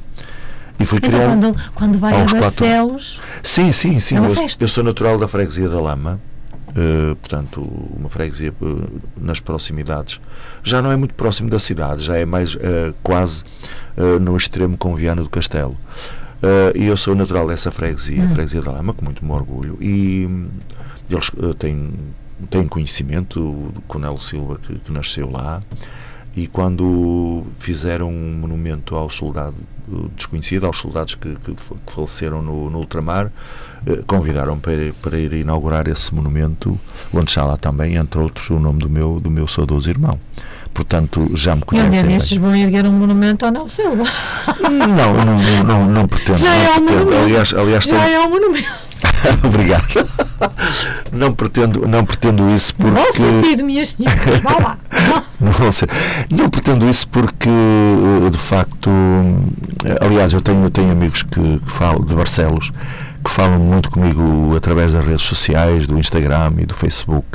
[0.81, 1.29] E fui Então criado.
[1.29, 4.17] quando, quando vai a aos quatro- Barcelos, Sim, sim, sim.
[4.17, 6.19] É eu, eu sou natural da freguesia da Lama,
[6.75, 7.61] eh, portanto,
[7.95, 8.67] uma freguesia eh,
[9.21, 10.19] nas proximidades.
[10.65, 12.57] Já não é muito próximo da cidade, já é mais
[13.03, 13.45] quase
[14.23, 15.77] no extremo conviano do Castelo.
[16.75, 19.77] E eu sou natural dessa freguesia, a freguesia da Lama, com muito orgulho.
[19.81, 20.49] E hum,
[21.11, 21.91] eles têm,
[22.51, 25.63] têm conhecimento do Conelo Silva, que, que nasceu lá.
[26.35, 29.55] E quando fizeram um monumento ao soldado
[29.93, 33.31] eh, desconhecido, aos soldados que, que que faleceram no, no ultramar,
[33.87, 36.81] eh, convidaram para ir, para ir inaugurar esse monumento,
[37.13, 40.19] onde está lá também, entre outros, o nome do meu, do meu saudoso irmão.
[40.73, 42.09] Portanto, já me e um dia conhecem.
[42.09, 42.41] destes bem.
[42.41, 44.05] vão erguer um monumento ao Nel Silva.
[44.63, 46.39] Não, não, não, não, não pretendo.
[46.39, 46.99] Já não é um pretendo.
[47.05, 47.25] monumento.
[47.27, 48.71] Aliás, aliás Já tenho- é um monumento.
[49.45, 49.85] Obrigado.
[51.11, 53.13] Não pretendo, não pretendo isso Bom porque.
[53.13, 54.43] sentido, minhas senhoras.
[54.43, 54.79] Vá lá.
[55.43, 55.89] Não, ser-
[56.31, 58.89] não pretendo isso porque, eh, de facto,
[59.85, 62.71] eh, aliás, eu tenho, eu tenho amigos que, que falam de Barcelos
[63.25, 67.27] que falam muito comigo através das redes sociais, do Instagram e do Facebook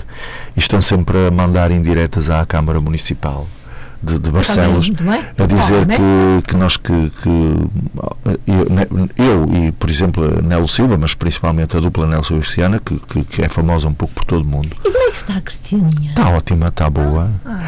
[0.55, 3.45] e estão sempre a mandar indiretas à Câmara Municipal
[4.01, 5.21] de, de Barcelos bem.
[5.37, 7.29] a dizer que, que nós que, que
[8.45, 12.41] eu, ne- eu e por exemplo a Nelo Silva, mas principalmente a dupla Nelo Silva
[12.41, 14.97] e Cristiana que, que, que é famosa um pouco por todo o mundo E como
[14.97, 16.09] é que está a Cristianinha?
[16.11, 17.29] Está ótima, está boa.
[17.45, 17.59] Ah.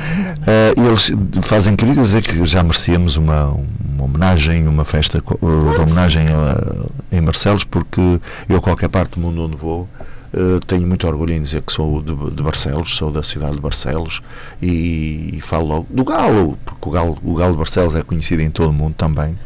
[0.48, 1.12] Eh, e eles
[1.42, 3.48] fazem querer dizer que já merecíamos uma,
[3.96, 9.22] uma homenagem, uma festa de homenagem a- em Barcelos, porque eu, a qualquer parte do
[9.22, 9.88] mundo onde vou,
[10.34, 13.62] eh, tenho muito orgulho em dizer que sou de, de Barcelos, sou da cidade de
[13.62, 14.22] Barcelos
[14.62, 18.42] e, e falo logo do Galo, porque o Galo, o Galo de Barcelos é conhecido
[18.42, 19.38] em todo o mundo também.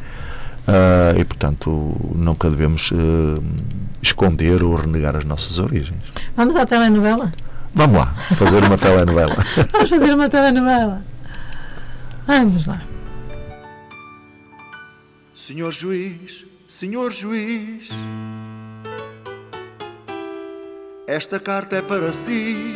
[0.67, 1.69] Ah, e portanto
[2.15, 3.41] nunca devemos eh,
[4.01, 6.01] esconder ou renegar as nossas origens.
[6.37, 7.31] Vamos à telenovela?
[7.73, 9.35] Vamos lá, fazer uma telenovela.
[9.71, 11.01] Vamos fazer uma telenovela.
[12.25, 12.81] Vamos lá.
[15.35, 17.89] Senhor juiz, senhor juiz,
[21.07, 22.75] esta carta é para si.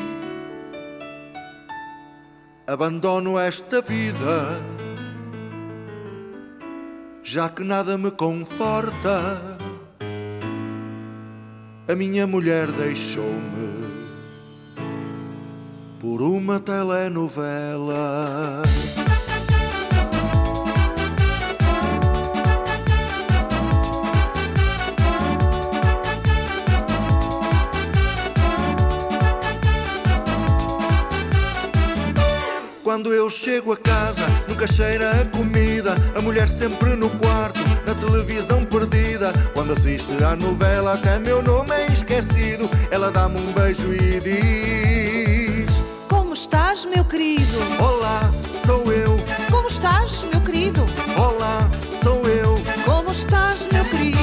[2.65, 4.61] Abandono esta vida,
[7.23, 9.57] já que nada me conforta.
[11.89, 13.87] A minha mulher deixou-me
[16.01, 17.97] por uma telenovela.
[32.87, 35.93] Quando eu chego a casa, nunca cheira a comida.
[36.15, 39.33] A mulher sempre no quarto, na televisão perdida.
[39.53, 42.69] Quando assiste à novela, que meu nome é esquecido.
[42.89, 47.57] Ela dá-me um beijo e diz: Como estás, meu querido?
[47.77, 48.21] Olá,
[48.65, 49.19] sou eu.
[49.51, 50.85] Como estás, meu querido?
[51.17, 51.69] Olá,
[52.01, 52.55] sou eu.
[52.85, 54.17] Como estás, meu querido?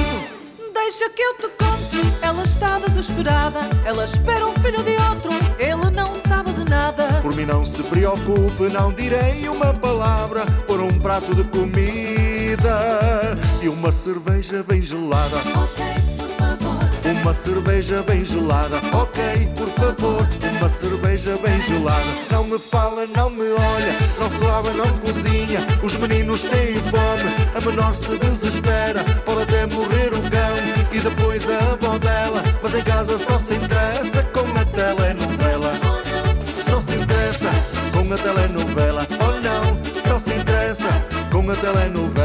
[0.73, 2.13] Deixa que eu te conte.
[2.19, 3.59] Ela está desesperada.
[3.85, 5.31] Ela espera um filho de outro.
[5.59, 7.21] Ele não sabe nada.
[7.21, 13.69] Por mim não se preocupe, não direi uma palavra por um prato de comida e
[13.69, 15.37] uma cerveja bem gelada.
[15.37, 15.85] Ok,
[16.17, 17.21] por favor.
[17.21, 19.21] Uma cerveja bem gelada, ok,
[19.55, 22.05] por favor, uma cerveja bem gelada.
[22.31, 25.59] Não me fala, não me olha, não se lava, não cozinha.
[25.83, 30.55] Os meninos têm fome, a menor se desespera, pode até morrer o cão
[30.91, 32.43] e depois a avó dela.
[32.61, 35.04] Mas em casa só se interessa com a telenovela.
[38.15, 39.07] A telenovela.
[39.19, 40.89] Oh não, só se interessa
[41.31, 42.24] com a telenovela.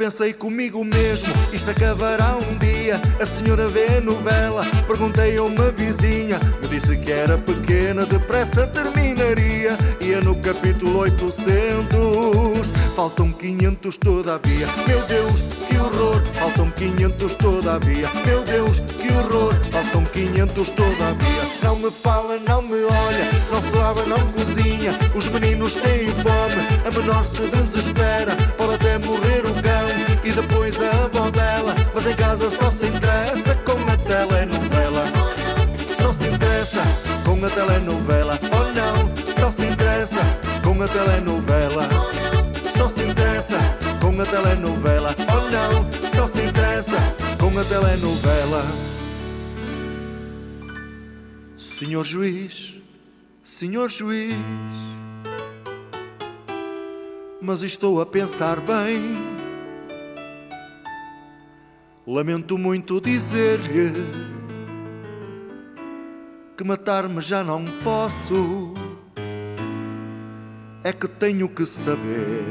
[0.00, 2.98] Pensei comigo mesmo, isto acabará um dia.
[3.20, 9.76] A senhora vê novela, perguntei a uma vizinha, me disse que era pequena, depressa terminaria.
[10.00, 14.66] Ia no capítulo 800, faltam 500 todavia.
[14.88, 18.08] Meu Deus, que horror, faltam 500 todavia.
[18.24, 21.42] Meu Deus, que horror, faltam 500 todavia.
[21.62, 24.98] Não me fala, não me olha, não se lava, não cozinha.
[25.14, 29.79] Os meninos têm fome, a menor se desespera, pode até morrer o cão
[30.24, 31.74] e depois a avó dela.
[31.94, 35.04] Mas em casa só se interessa com a telenovela.
[36.00, 36.82] Só se interessa
[37.24, 38.38] com a telenovela.
[38.52, 40.20] Oh não, só se interessa
[40.62, 41.88] com a telenovela.
[42.76, 43.58] Só se interessa
[44.00, 45.14] com a telenovela.
[45.28, 46.96] Oh não, só se interessa
[47.38, 48.64] com a telenovela.
[51.56, 52.74] Senhor juiz,
[53.42, 54.34] senhor juiz,
[57.40, 59.39] mas estou a pensar bem.
[62.06, 63.92] Lamento muito dizer-lhe
[66.56, 68.72] que matar-me já não posso.
[70.82, 72.42] É que tenho que saber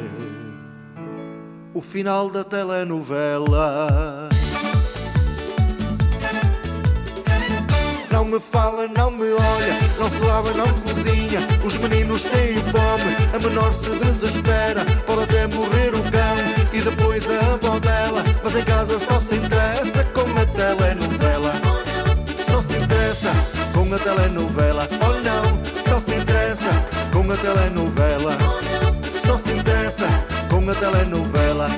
[1.74, 4.30] o final da telenovela.
[8.12, 11.40] Não me fala, não me olha, não se lava, não cozinha.
[11.66, 16.38] Os meninos têm fome, a menor se desespera, pode até morrer o cão
[16.72, 18.29] e depois a avó dela.
[18.44, 21.54] Mas em casa só se interessa com a telenovela.
[22.50, 23.32] Só se interessa
[23.74, 24.90] com a telenovela.
[25.02, 26.70] Oh não, só se interessa
[27.12, 28.38] com a telenovela.
[29.26, 30.08] Só se interessa
[30.50, 31.70] com a telenovela.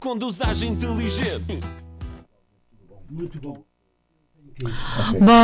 [0.00, 1.60] Com dosagem inteligente.
[3.40, 3.67] Bom,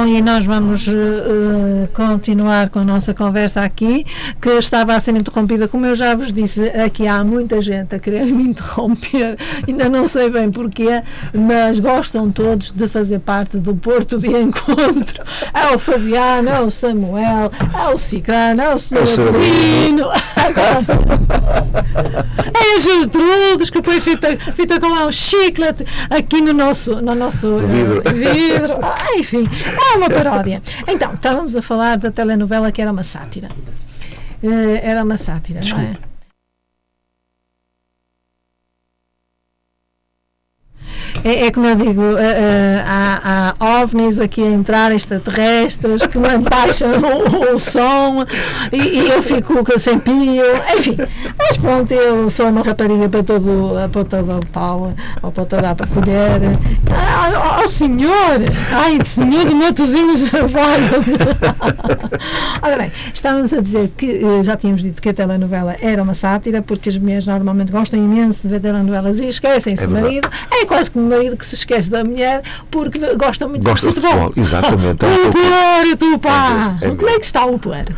[0.08, 4.04] e nós vamos eh, continuar com a nossa conversa aqui,
[4.42, 7.98] que estava a ser interrompida, como eu já vos disse, aqui há muita gente a
[8.00, 9.38] querer me interromper,
[9.68, 11.00] ainda não sei bem porquê,
[11.32, 15.22] mas gostam todos de fazer parte do Porto de Encontro.
[15.52, 18.96] É o Fabiano, é o Samuel, é o Cicano, é o Sr.
[22.54, 27.14] É a Gertrudes, que põe fita, fita com lá um chiclete aqui no nosso, no
[27.14, 28.02] nosso Vidro.
[28.12, 28.78] vidro.
[28.82, 29.44] Ah, enfim,
[29.92, 30.62] é uma paródia.
[30.86, 33.48] Então, estávamos a falar da telenovela que era uma sátira.
[34.42, 35.96] Eh, era uma sátira, não é?
[41.24, 46.18] É, é como eu digo, eh, eh, há, há ovnis aqui a entrar, extraterrestres, que
[46.18, 48.26] me baixam o, o som
[48.70, 50.44] e, e eu fico sem pio,
[50.76, 50.98] enfim.
[51.38, 55.70] Mas pronto, eu sou uma rapariga para todo, para todo o pau, ou para toda
[55.70, 56.58] a colher.
[56.92, 58.40] Ah, oh, senhor!
[58.70, 60.24] Ai, senhor de Matosinhos
[62.62, 66.12] Ora bem, estávamos a dizer que eh, já tínhamos dito que a telenovela era uma
[66.14, 70.28] sátira, porque as mulheres normalmente gostam imenso de ver telenovelas e esquecem-se É do marido.
[70.52, 73.94] É quase como o marido que se esquece da mulher porque gosta muito Gosta de
[73.94, 74.24] de futebol.
[74.28, 75.04] futebol, exatamente.
[75.04, 76.78] É um o pouco- Puerto, pá!
[76.80, 76.90] É, é.
[76.96, 77.94] Como é que está o Puerto?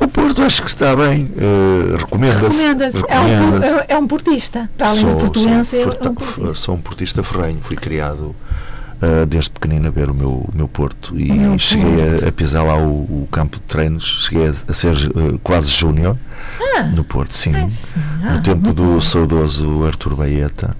[0.00, 1.30] O Porto acho que está bem.
[1.38, 2.60] eh, Recomenda-se.
[2.62, 3.04] Recomenda-se.
[3.08, 4.70] É, um, por- é um portista.
[4.76, 6.54] Para além de Sou- portuense, é sou, um forta- portista.
[6.54, 8.34] sou um portista ferrenho, fui criado
[9.00, 12.24] ah, desde pequenino a ver o meu, o meu Porto e meu cheguei Porto.
[12.24, 12.88] a, a pisar lá o,
[13.22, 16.16] o campo de treinos, cheguei a, a ser ah, quase júnior
[16.94, 17.52] no Porto, sim.
[17.54, 18.00] Ah, sim.
[18.22, 19.00] Ah, no tempo do bom.
[19.00, 20.76] saudoso Artur Baeta.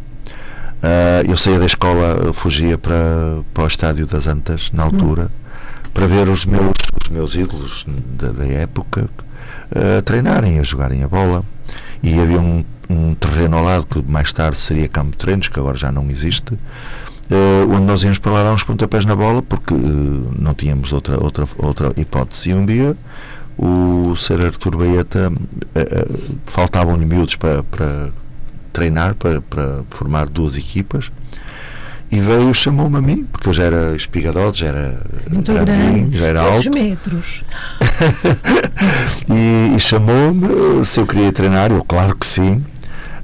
[0.84, 5.30] Ah, eu saía da escola, fugia para, para o estádio das Antas, na altura,
[5.94, 7.86] para ver os meus, os meus ídolos
[8.18, 9.08] da, da época
[9.74, 11.42] a treinarem, a jogarem a bola.
[12.02, 15.58] E havia um, um terreno ao lado que mais tarde seria campo de treinos, que
[15.58, 19.40] agora já não existe, uh, onde nós íamos para lá dar uns pontapés na bola
[19.40, 22.50] porque uh, não tínhamos outra, outra, outra hipótese.
[22.50, 22.94] E um dia
[23.56, 24.44] o Sr.
[24.44, 28.10] Artur Baeta uh, faltavam-lhe miúdos para, para
[28.74, 31.10] treinar, para, para formar duas equipas
[32.14, 36.26] e veio, chamou-me a mim, porque eu já era espigadote, já era Muito grande, já
[36.26, 36.70] era alto.
[36.70, 37.42] metros?
[39.28, 42.62] e, e chamou-me se eu queria treinar, eu claro que sim.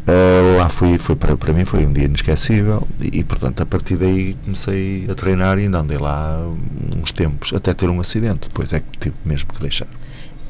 [0.08, 3.66] Uh, lá fui, foi para, para mim foi um dia inesquecível e, e, portanto a
[3.66, 6.40] partir daí comecei a treinar e ainda andei lá
[7.00, 9.86] uns tempos até ter um acidente, depois é que tive mesmo que deixar.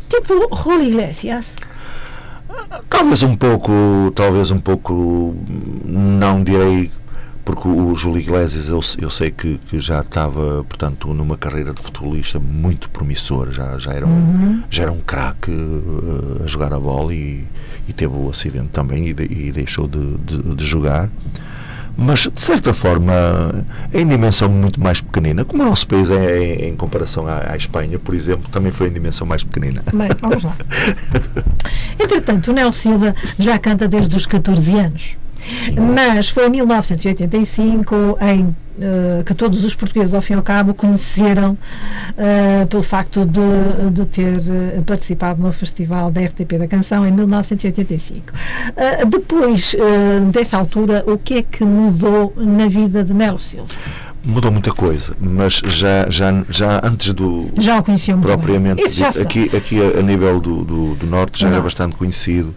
[0.09, 1.57] Tipo Rolo Iglesias?
[2.89, 5.35] Talvez um pouco, talvez um pouco,
[5.85, 6.91] não direi
[7.45, 11.83] porque o Júlio Iglesias eu, eu sei que, que, já estava portanto numa carreira de
[11.83, 14.63] futebolista muito promissora já, já era um, uhum.
[14.71, 17.45] já era um craque uh, a jogar a bola e,
[17.89, 21.09] e, teve o acidente também e, de, e deixou de, de, de, jogar
[21.97, 26.69] mas de certa forma em dimensão muito mais pequenina como o nosso país é, em,
[26.71, 29.83] em comparação à, à, Espanha por exemplo também foi em dimensão mais pequenina.
[29.93, 30.57] Bem, vamos lá.
[31.99, 35.17] Entretanto o Nel Silva já canta desde os 14 anos
[35.49, 35.77] Sim.
[35.95, 40.75] Mas foi em 1985 em uh, que todos os portugueses, ao fim e ao cabo,
[40.75, 47.07] conheceram uh, pelo facto de, de ter eh, participado no Festival da RTP da Canção
[47.07, 48.33] em 1985.
[48.33, 49.77] Uh, depois
[50.33, 53.69] dessa altura, o que é que mudou na vida de Nelo Silva?
[54.23, 57.49] Mudou muita coisa, mas já, já, já antes do.
[57.59, 58.83] Já o conheciam propriamente.
[59.19, 61.55] aqui, aqui a, a nível do, do, do Norte já Não.
[61.55, 62.55] era bastante conhecido.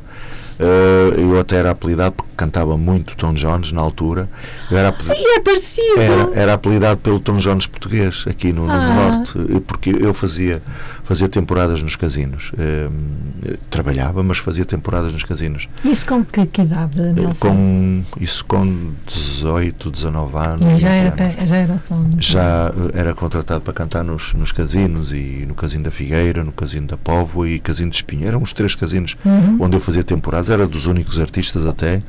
[0.63, 4.29] Uh, eu até era apelidado porque cantava muito Tom Jones na altura.
[4.71, 5.99] Eu era apelidado, e é parecido.
[5.99, 8.93] Era, era apelidado pelo Tom Jones português aqui no, no ah.
[8.93, 10.61] Norte, porque eu fazia,
[11.03, 12.51] fazia temporadas nos casinos.
[12.53, 15.67] Uh, trabalhava, mas fazia temporadas nos casinos.
[15.83, 17.49] Isso com que, que idade, Nelson?
[17.49, 20.73] Com, isso com 18, 19 anos.
[20.73, 21.49] E já era, anos.
[21.49, 22.07] já era tão...
[22.17, 26.51] Já eh, era contratado para cantar nos, nos casinos e no Casino da Figueira, no
[26.51, 28.27] Casino da Povo e Casino de Espinho.
[28.27, 29.57] Eram os três casinos uhum.
[29.59, 32.01] onde eu fazia temporadas era dos únicos artistas até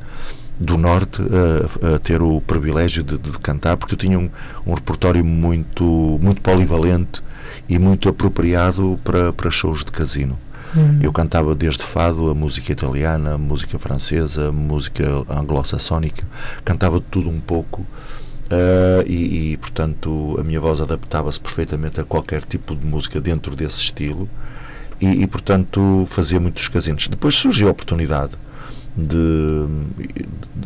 [0.59, 4.29] do Norte a, a ter o privilégio de, de, cantar, porque eu tinha um,
[4.65, 5.83] um repertório muito,
[6.21, 7.21] muito polivalente
[7.67, 10.37] e muito apropriado para, para shows de casino.
[10.75, 10.99] Hum.
[11.01, 16.25] Eu cantava desde fado, a música italiana, a música francesa, a música anglo-saxónica,
[16.63, 17.85] cantava tudo um pouco.
[18.45, 23.55] Uh, e, e, portanto, a minha voz adaptava-se perfeitamente a qualquer tipo de música dentro
[23.55, 24.29] desse estilo.
[24.99, 27.07] E, e, portanto, fazia muitos casinos.
[27.07, 28.37] Depois surgiu a oportunidade
[28.95, 29.67] de,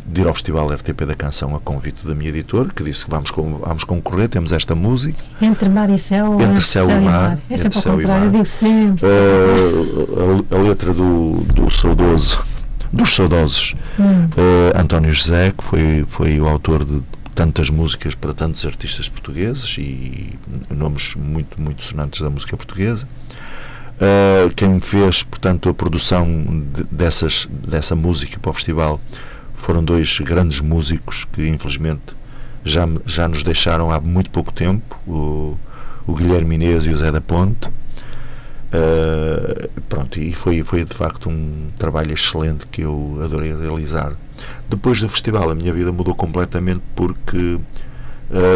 [0.06, 3.10] de ir ao Festival RTP da Canção a convite da minha editora, que disse que
[3.10, 5.18] vamos, vamos concorrer, temos esta música.
[5.42, 7.30] Entre mar e céu Entre, entre céu, céu, e mar.
[7.30, 7.38] mar.
[7.50, 9.06] É sempre ao contrário, eu digo sempre.
[9.06, 12.44] Uh, a, a, letra do, do saudoso,
[12.92, 14.26] dos saudosos, hum.
[14.26, 17.02] uh, António José, que foi, foi o autor de
[17.34, 23.08] tantas músicas para tantos artistas portugueses e nomes muito, muito sonantes da música portuguesa.
[24.00, 26.26] Uh, quem fez, portanto, a produção
[26.72, 28.98] de, dessas, dessa música para o festival
[29.52, 32.16] foram dois grandes músicos que, infelizmente,
[32.64, 35.54] já, já nos deixaram há muito pouco tempo, o,
[36.06, 37.68] o Guilherme Inês e o Zé da Ponte.
[38.72, 44.14] Uh, pronto, e foi, foi de facto um trabalho excelente que eu adorei realizar.
[44.68, 47.58] Depois do festival, a minha vida mudou completamente porque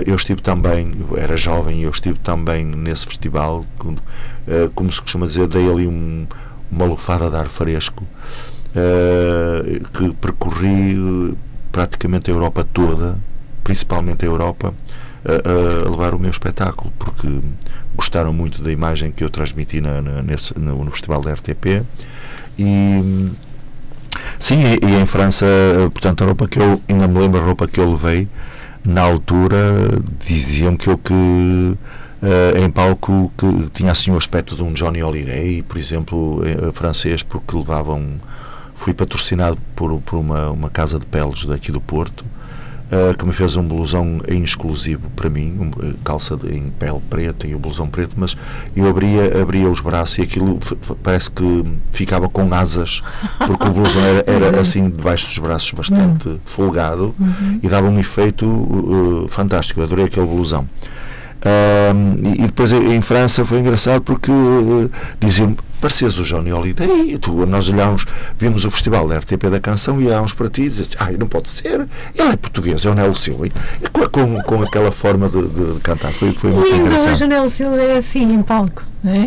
[0.07, 5.27] eu estive também, eu era jovem, eu estive também nesse festival, uh, como se costuma
[5.27, 6.27] dizer, dei ali um,
[6.71, 8.05] uma lufada de ar fresco,
[8.75, 11.37] uh, que percorri
[11.73, 13.19] praticamente a Europa toda,
[13.65, 14.73] principalmente a Europa,
[15.27, 17.41] a levar o meu espetáculo, porque
[17.97, 21.83] gostaram muito da imagem que eu transmiti na, na nesse, no, no, festival da RTP.
[22.59, 23.31] E,
[24.39, 25.47] sim, e, e, em França,
[25.93, 28.29] portanto, a roupa que eu, ainda me lembro a roupa que eu levei,
[28.85, 29.59] na altura
[30.19, 31.77] diziam que eu que uh,
[32.63, 37.23] em palco que tinha assim o aspecto de um Johnny Hallyday, por exemplo, uh, francês,
[37.23, 38.21] porque levavam
[38.75, 42.25] fui patrocinado por, por uma, uma casa de peles daqui do Porto
[42.95, 47.01] uh, que me fez um blusão em exclusivo para mim, um, calça de, em pele
[47.11, 48.37] preta e o blusão preto, mas
[48.75, 50.59] eu abria, abria os braços e aquilo
[51.03, 53.03] parece que ficava com asas,
[53.39, 56.39] porque o blusão era, era assim debaixo dos braços bastante uhum.
[56.45, 57.61] folgado uhum.
[57.63, 59.81] e dava um efeito uh, fantástico.
[59.81, 60.67] Eu adorei aquele blusão.
[61.45, 64.91] Uh, e, e, depois em França foi engraçado porque uh,
[65.21, 65.55] diziam
[65.85, 67.13] parecias o Johnny Holiday.
[67.13, 68.07] E tu, nós olhámos,
[68.39, 71.27] vimos o festival da RTP da canção e olhámos para ti e dizes, ai, não
[71.27, 71.87] pode ser.
[72.15, 73.47] Ele é português, é o Nelo Silva.
[73.49, 73.53] E
[73.93, 76.11] com, com, com aquela forma de, de cantar.
[76.13, 77.13] Foi, foi muito E ainda engraçado.
[77.13, 79.27] hoje o Nelo Silva é assim em palco, não é?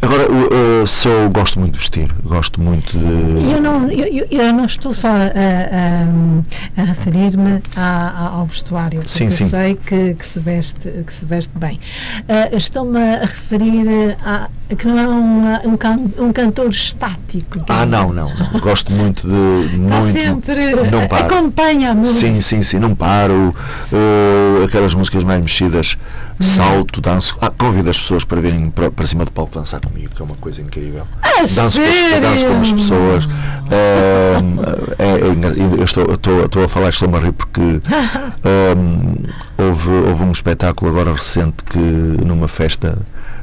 [0.00, 3.50] Agora, uh, uh, sou, gosto muito de vestir, gosto muito de.
[3.52, 9.08] Eu não, eu, eu- eu não estou só a, a- a referir-me ao vestuário, porque
[9.12, 9.48] Sim, eu sim.
[9.48, 11.80] sei que, que se veste, que se veste bem.
[12.28, 17.60] Ah, Estou-me a referir a, que não é uma- um, can- um cantor estático.
[17.68, 18.30] Ah, dizer, não, não.
[18.60, 19.76] Gosto muito de.
[19.78, 21.24] Muito, sempre, não paro.
[21.24, 22.20] acompanha a música.
[22.28, 23.52] Sim, sim, sim, não paro.
[23.92, 25.98] Uh, aquelas músicas mais mexidas,
[26.40, 27.36] salto, danço.
[27.40, 30.24] Ah, convido as pessoas para virem para, para cima do palco dançar comigo, que é
[30.24, 31.06] uma coisa incrível.
[31.22, 33.24] A danço, com as, danço com as pessoas.
[33.26, 34.60] Um,
[34.98, 39.14] é, é engra- eu estou, estou, estou a falar, estou-me a rir porque um,
[39.62, 42.98] houve, houve um espetáculo agora recente que numa festa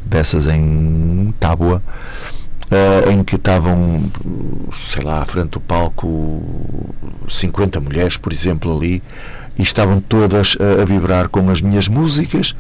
[0.06, 1.82] dessas em Tábua.
[2.72, 4.10] Eh, em que estavam,
[4.92, 6.42] sei lá, à frente do palco
[7.28, 9.02] 50 mulheres, por exemplo, ali,
[9.58, 12.56] e estavam todas eh, a vibrar com as minhas músicas.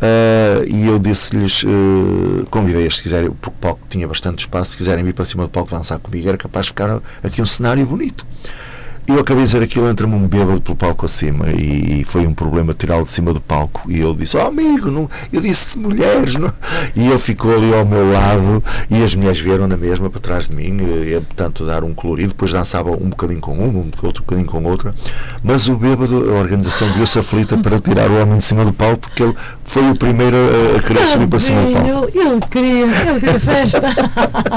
[0.00, 4.76] eh, e eu disse-lhes, eh, convidei-as se quiserem, porque o palco tinha bastante espaço, se
[4.76, 7.86] quiserem vir para cima do palco dançar comigo, era capaz de ficar aqui um cenário
[7.86, 8.26] bonito.
[9.06, 12.72] Eu acabei de dizer aquilo, entra-me um bêbado pelo palco acima e, foi um problema
[12.72, 13.82] tirá-lo de cima do palco.
[13.90, 16.34] E ele disse: Oh amigo, não, eu disse mulheres.
[16.34, 16.52] Não?
[16.94, 20.48] E ele ficou ali ao meu lado e as mulheres vieram na mesma para trás
[20.48, 22.28] de mim, e, portanto, dar um colorido.
[22.28, 24.94] Depois dançava um bocadinho com uma, um outro bocadinho com outra.
[25.42, 28.98] Mas o bêbado, a organização viu-se aflita para tirar o homem de cima do palco
[28.98, 29.34] porque ele
[29.64, 31.88] foi o primeiro a, a querer subir para cima do palco.
[32.14, 33.88] Ele, queria, ele queria festa.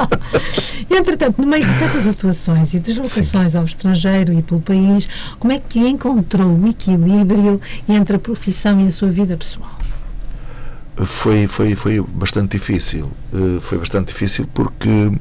[0.89, 5.07] e, entretanto, no meio de tantas atuações e deslocações ao estrangeiro e pelo país,
[5.39, 9.75] como é que encontrou o equilíbrio entre a profissão e a sua vida pessoal?
[11.03, 13.11] foi, foi, foi bastante difícil.
[13.33, 15.11] Eh, foi bastante difícil porque,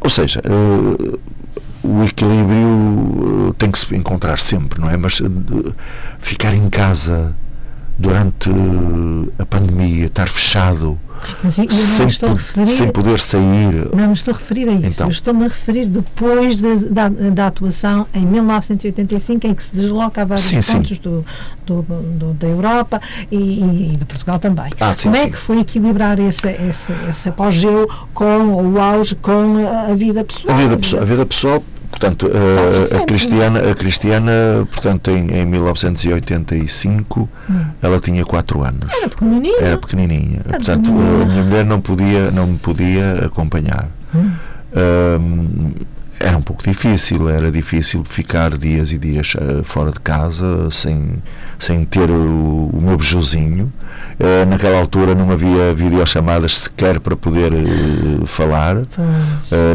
[0.00, 1.18] ou seja, eh,
[1.82, 4.96] o equilíbrio eh, tem que se encontrar sempre, não é?
[4.96, 5.20] Mas
[6.18, 7.36] ficar em casa
[7.98, 10.98] durante eh, a pandemia, estar fechado,
[11.42, 11.66] eu, sem,
[12.34, 12.70] referir.
[12.70, 13.88] sem poder sair.
[13.94, 14.86] Não me estou a referir a isso.
[14.88, 15.08] Então.
[15.08, 20.24] Estou-me a referir depois de- da, da atuação em 1985, em que se desloca a
[20.24, 20.72] vários Sim, sim.
[20.76, 21.24] pontos do,
[21.64, 24.70] do- do- da Europa e, e- de Portugal também.
[24.80, 25.30] Ah, sim, Como é sim.
[25.30, 29.56] que foi equilibrar esse, esse, esse apogeu com o auge, com
[29.90, 30.54] a, vida pessoal?
[30.54, 31.64] A vida, a vida pessoal,
[31.94, 33.06] portanto, Sofre a, a sempre.
[33.06, 34.32] Cristiana, a Cristiana,
[34.70, 37.28] portanto, em, em 1985,
[37.80, 38.90] ela tinha 4 anos.
[38.92, 39.56] Era pequenininho.
[39.60, 40.40] Era pequenininha.
[40.46, 41.22] Ah, Portanto, hum.
[41.22, 43.88] a minha mulher não podia, não me podia acompanhar.
[44.14, 45.72] Hum,
[46.20, 51.22] era um pouco difícil, era difícil ficar dias e dias eh, fora de casa sem,
[51.58, 53.72] sem ter o, o meu bejuzinho.
[54.18, 58.76] Eh, naquela altura não havia videochamadas sequer para poder eh, falar.
[58.76, 58.86] Uh,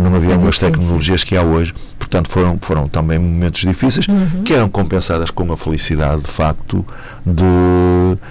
[0.01, 0.71] não havia É as difícil.
[0.71, 1.73] tecnologias que há hoje.
[1.97, 4.43] Portanto, foram, foram também momentos difíceis Uhum.
[4.43, 6.85] que eram compensadas com a felicidade, de facto,
[7.25, 7.43] de,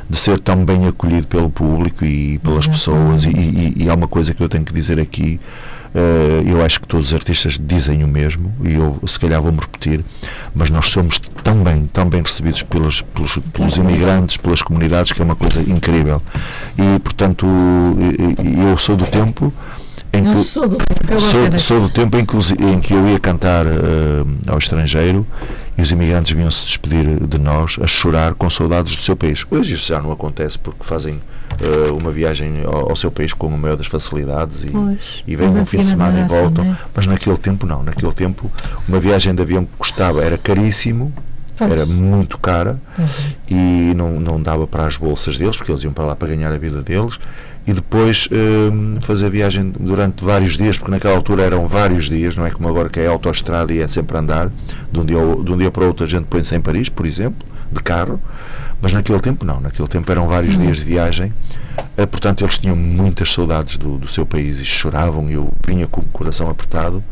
[0.08, 3.24] de ser tão bem acolhido pelo público e pelas pessoas.
[3.24, 5.38] E, e- e há uma coisa que eu tenho que dizer aqui.
[5.98, 9.58] Uh, eu acho que todos os artistas dizem o mesmo e eu se calhar vou-me
[9.58, 10.04] repetir
[10.54, 15.20] mas nós somos tão bem, tão bem recebidos pelos, pelos, pelos imigrantes, pelas comunidades que
[15.20, 16.20] é uma coisa incrível.
[16.76, 19.52] E portanto eu sou do tempo
[20.12, 23.08] em que Eu sou do tempo, sou, sou do tempo em que, em que eu
[23.08, 25.26] ia cantar eh, ao estrangeiro
[25.78, 29.46] e os imigrantes vinham-se despedir de nós a chorar com saudades do seu país.
[29.48, 31.20] Hoje isso já não acontece porque fazem
[31.60, 35.36] eh, uma viagem ao, ao seu país com a maior das facilidades e, Pois, e
[35.36, 36.64] vêm um fim de semana e assim, voltam.
[36.64, 36.76] não é?
[36.94, 38.50] Mas naquele tempo não, naquele tempo
[38.88, 41.12] uma viagem de avião que custava, era caríssimo,
[41.60, 43.06] era muito cara Uhum.
[43.48, 46.52] e não, não dava para as bolsas deles, porque eles iam para lá para ganhar
[46.52, 47.18] a vida deles,
[47.68, 52.34] e depois hum, fazer a viagem durante vários dias, porque naquela altura eram vários dias,
[52.34, 54.50] não é como agora que é autoestrada e é sempre andar,
[54.90, 56.88] de um dia, ao- de um dia para o outro a gente põe-se em Paris,
[56.88, 58.18] por exemplo, de carro,
[58.80, 61.30] mas naquele tempo não, naquele tempo eram vários dias de viagem,
[61.94, 65.86] eh, portanto eles tinham muitas saudades do, do seu país e choravam, e eu vinha
[65.86, 67.04] com o coração apertado,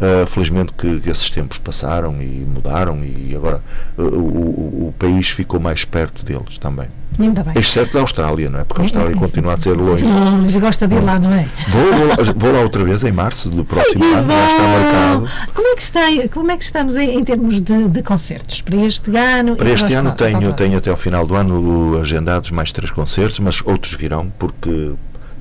[0.00, 3.62] Uh, felizmente que, que esses tempos passaram e mudaram e agora
[3.96, 6.88] uh, o, o- país ficou mais perto deles também.
[7.16, 7.52] Ainda bem.
[7.56, 8.64] Exceto da Austrália, não é?
[8.64, 10.04] Porque a Austrália continua a ser longe.
[10.04, 11.46] Não, mas gosta de ir lá, não é?
[11.68, 15.28] Vou, vou, lá, vou lá outra vez em março do próximo ano, já está marcado.
[15.54, 16.00] Como é que, está,
[16.32, 19.54] como é que estamos em, em termos de, de concertos para este ano?
[19.54, 23.62] Para este ano tenho, tenho até ao final do ano agendados mais três concertos, mas
[23.64, 24.92] outros virão, porque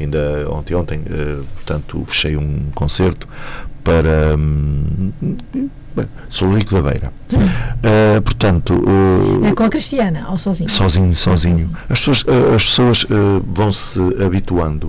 [0.03, 3.27] ainda ontem, ontem eh, portanto, fechei um concerto
[3.83, 5.11] para hum,
[5.95, 7.13] bem, Solurico da Beira.
[7.83, 8.73] Eh, portanto,
[9.43, 10.69] eh, É com a Cristiana ou sozinho?
[10.69, 11.69] sozinho, sozinho.
[11.89, 14.87] As pessoas, eh, as pessoas eh, vão se habituando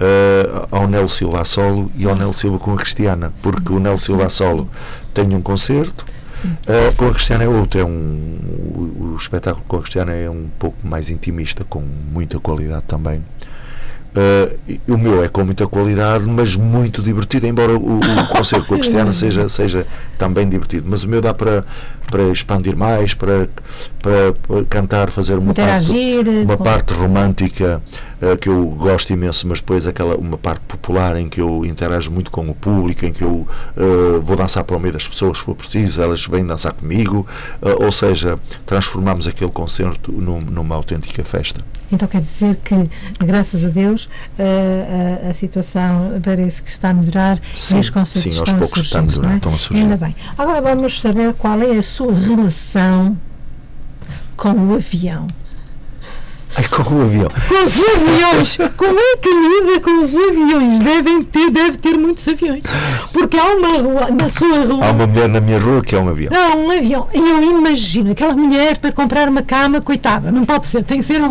[0.00, 4.00] uh, ao Nelo Silva solo e ao Nelo Silva com a Cristiana, porque o Nelo
[4.00, 4.68] Silva a solo
[5.14, 6.04] tem um concerto,
[6.44, 10.28] uh, com a Cristiana é outro, é um, o, o espetáculo com a Cristiana é
[10.28, 11.82] um pouco mais intimista, com
[12.12, 13.22] muita qualidade também.
[14.12, 18.74] Uh, o meu é com muita qualidade, mas muito divertido, embora o, o concerto com
[18.74, 19.86] a Cristiana seja, seja
[20.18, 20.84] também divertido.
[20.88, 21.64] Mas o meu dá para,
[22.10, 23.48] para expandir mais, para,
[24.02, 27.80] para, para cantar, fazer uma Interagir, parte, uma com- parte romântica
[28.20, 32.10] uh, que eu gosto imenso, mas depois aquela uma parte popular em que eu interajo
[32.10, 33.46] muito com o público, em que eu
[33.76, 37.24] uh, vou dançar para o meio das pessoas se for preciso, elas vêm dançar comigo,
[37.80, 41.60] ou seja, transformamos aquele concerto num- numa autêntica festa.
[41.92, 42.74] Então quer dizer que,
[43.18, 47.90] graças a Deus, a, a- a situação parece que está a melhorar Sim, e os
[47.90, 49.36] concertos sim, aos estão, a poucos surgir, está a melhorar, é?
[49.36, 49.82] estão a surgir.
[49.82, 50.16] Ainda bem.
[50.38, 53.16] Agora vamos saber qual é a sua relação
[54.36, 55.26] com o avião.
[56.56, 57.28] Ai, com o avião.
[57.48, 58.58] Com os aviões!
[58.76, 60.80] Como é que lida com os aviões?
[60.80, 62.62] Devem ter, deve ter muitos aviões.
[63.12, 64.84] Porque há uma rua, na sua rua.
[64.86, 66.32] Há uma mulher na minha rua que é um avião.
[66.34, 67.06] Há um avião.
[67.14, 71.04] E eu imagino aquela mulher para comprar uma cama, coitada, não pode ser, tem que
[71.04, 71.30] ser um.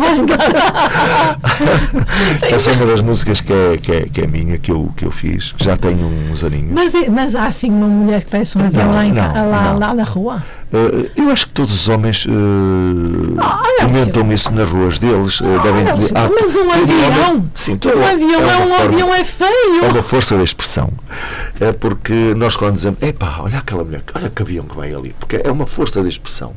[2.42, 5.04] Essa é uma das músicas que é, que é, que é minha, que eu, que
[5.04, 6.72] eu fiz, já tenho uns aninhos.
[6.72, 9.50] Mas, é- mas há assim uma mulher que parece um avião Não, lá, em não,
[9.50, 9.78] lá, não.
[9.78, 10.42] lá na rua.
[10.72, 12.30] Eh, eu acho que todos os homens uh,
[13.38, 15.40] Ah, não, comentam isso nas ruas deles.
[15.42, 18.44] eh, devem Não, dizer, sim, "Ah, mas um avião, homem-" sim, todo um avião é,
[18.56, 19.84] uma um forma- avião é É feio.
[19.90, 20.92] uma força da expressão.
[21.58, 25.14] É porque nós quando dizemos, epá, olha aquela mulher, olha que avião que vai ali,
[25.18, 26.54] porque é uma força da expressão.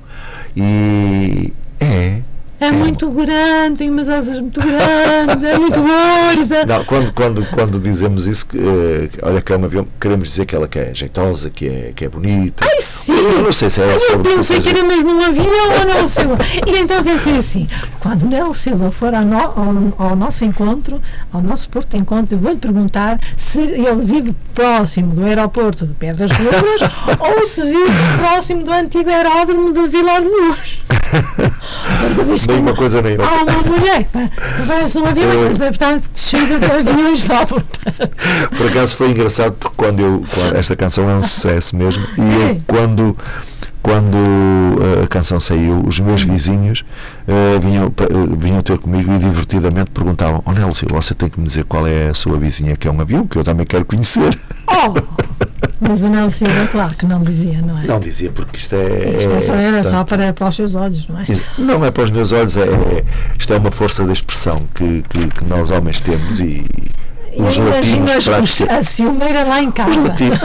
[0.56, 2.22] E é.
[2.60, 6.66] É muito grande, tem umas asas muito grandes, é muito gorda.
[6.66, 10.46] Não, quando, quando, quando dizemos isso, que, eh, olha que é um avião, queremos dizer
[10.46, 12.64] que ela que é jeitosa, que é, que é bonita.
[12.66, 13.14] Ai, sim!
[13.18, 16.38] Eu não sei se é Eu pensei que era mesmo um avião ou Nelo Silva.
[16.66, 17.68] E então pensei assim:
[18.00, 21.02] quando Nelo Silva for ao, no- ao- ao nosso encontro,
[21.34, 25.94] ao nosso porto de encontro, eu vou-lhe perguntar se ele vive próximo do aeroporto de
[25.96, 26.82] Pedras Negras
[27.20, 30.84] ou se vive próximo do antigo aeródromo de Vilar de Luz.
[32.54, 33.28] Nem uma coisa nem outra.
[33.28, 34.30] Há uma mulher que
[34.68, 37.64] parece um avião, deve estar cheia de aviões lá por.
[37.64, 40.24] Por acaso foi engraçado porque quando eu.
[40.34, 42.04] quando- esta canção é um sucesso mesmo.
[42.18, 42.52] E É.
[42.52, 43.18] eu, quando,
[43.82, 46.86] quando eh, a canção saiu, os meus vizinhos
[47.28, 51.46] eh, vinham, eh, vinham ter comigo e divertidamente perguntavam: Oh Nelson, você tem que me
[51.48, 54.38] dizer qual é a sua vizinha que é um avião, que eu também quero conhecer.
[54.68, 54.94] Oh!
[55.88, 57.86] Mas o Nelo Silva, claro que não dizia, não é?
[57.86, 59.18] Não dizia, porque isto é.
[59.20, 61.26] Isto é só, era só portanto, para, para os seus olhos, não é?
[61.58, 63.04] Não é para os meus olhos, é, é-
[63.38, 66.66] isto é uma força da expressão que, que, que nós homens temos e
[67.36, 68.64] os Eu imagino latinos praticamente.
[68.64, 70.02] a Silveira lá em casa.
[70.02, 70.40] latinos.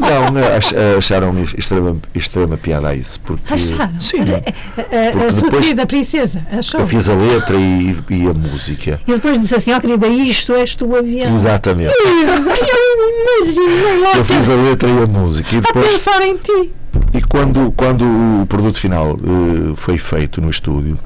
[0.00, 3.20] Não, ach- acharam extrema, extrema piada a isso.
[3.20, 3.98] Porque, Acharam?
[3.98, 4.18] Sim.
[4.20, 6.80] A, a- a Porque sua depois- querida princesa achou.
[6.80, 9.00] Eu fiz a letra e, e a música.
[9.06, 11.34] E depois disse assim: Ó querida, isto és tu avião.
[11.34, 11.90] Exatamente.
[11.90, 15.54] Isso, eu imaginei lá Eu fiz a letra e a música.
[15.54, 16.72] E a depois, pensar em ti.
[17.14, 20.98] e quando, quando o produto final eh, foi feito no estúdio,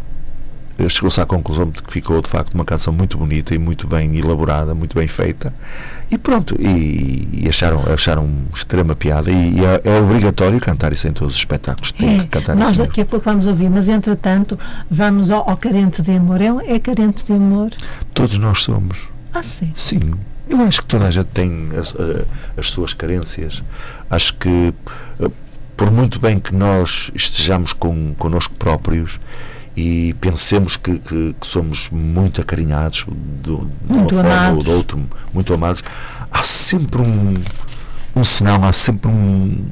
[0.88, 4.16] chegou-se à conclusão de que ficou de facto uma canção muito bonita e muito bem
[4.16, 5.54] elaborada, muito bem feita.
[6.10, 9.30] E pronto, e, e acharam, acharam extrema piada.
[9.30, 11.92] E, e é, é obrigatório cantar isso em todos os espetáculos.
[11.92, 12.84] Tem que É, cantar nós mesmo.
[12.84, 14.58] daqui a pouco vamos ouvir, mas entretanto
[14.90, 16.40] vamos ao, ao carente de amor.
[16.40, 17.70] É, é carente de amor?
[18.12, 19.08] Todos nós somos.
[19.32, 19.72] Ah, sim.
[19.76, 20.12] Sim,
[20.48, 22.24] eu acho que toda a gente tem as, eh,
[22.56, 23.62] as suas carências.
[24.10, 24.72] Acho que,
[25.20, 25.30] eh,
[25.76, 29.18] por muito bem que nós estejamos com, connosco próprios
[29.76, 33.56] e pensemos que, que- que somos muito acarinhados do,
[33.86, 35.02] de uma Muito forma ou de outro,
[35.32, 35.82] muito amados,
[36.30, 37.34] há sempre um,
[38.14, 39.64] um sinal, há sempre um.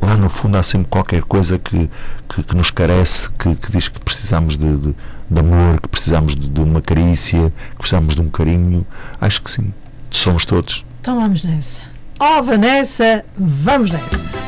[0.00, 1.88] Lá no fundo há sempre qualquer coisa que,
[2.28, 4.96] que, que nos carece, que, que diz que precisamos de, de,
[5.30, 8.84] de amor, que precisamos de, de uma carícia, que precisamos de um carinho.
[9.20, 9.72] Acho que sim.
[10.10, 10.84] Somos todos.
[11.00, 11.82] Então vamos nessa.
[12.18, 14.41] Oh, Vanessa, vamos nessa.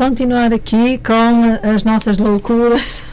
[0.00, 3.04] Continuar aqui com as nossas loucuras.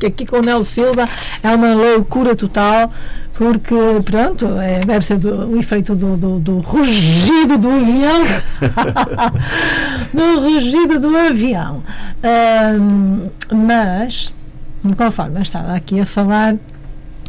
[0.00, 1.06] Que aqui com o Nelo Silva
[1.42, 2.90] é uma loucura total,
[3.34, 3.74] porque,
[4.06, 8.22] pronto, é, deve ser o efeito do, do, do rugido do avião.
[10.14, 11.82] do rugido do avião.
[12.22, 14.32] Ahm, mas,
[14.96, 16.56] conforme eu estava aqui a falar,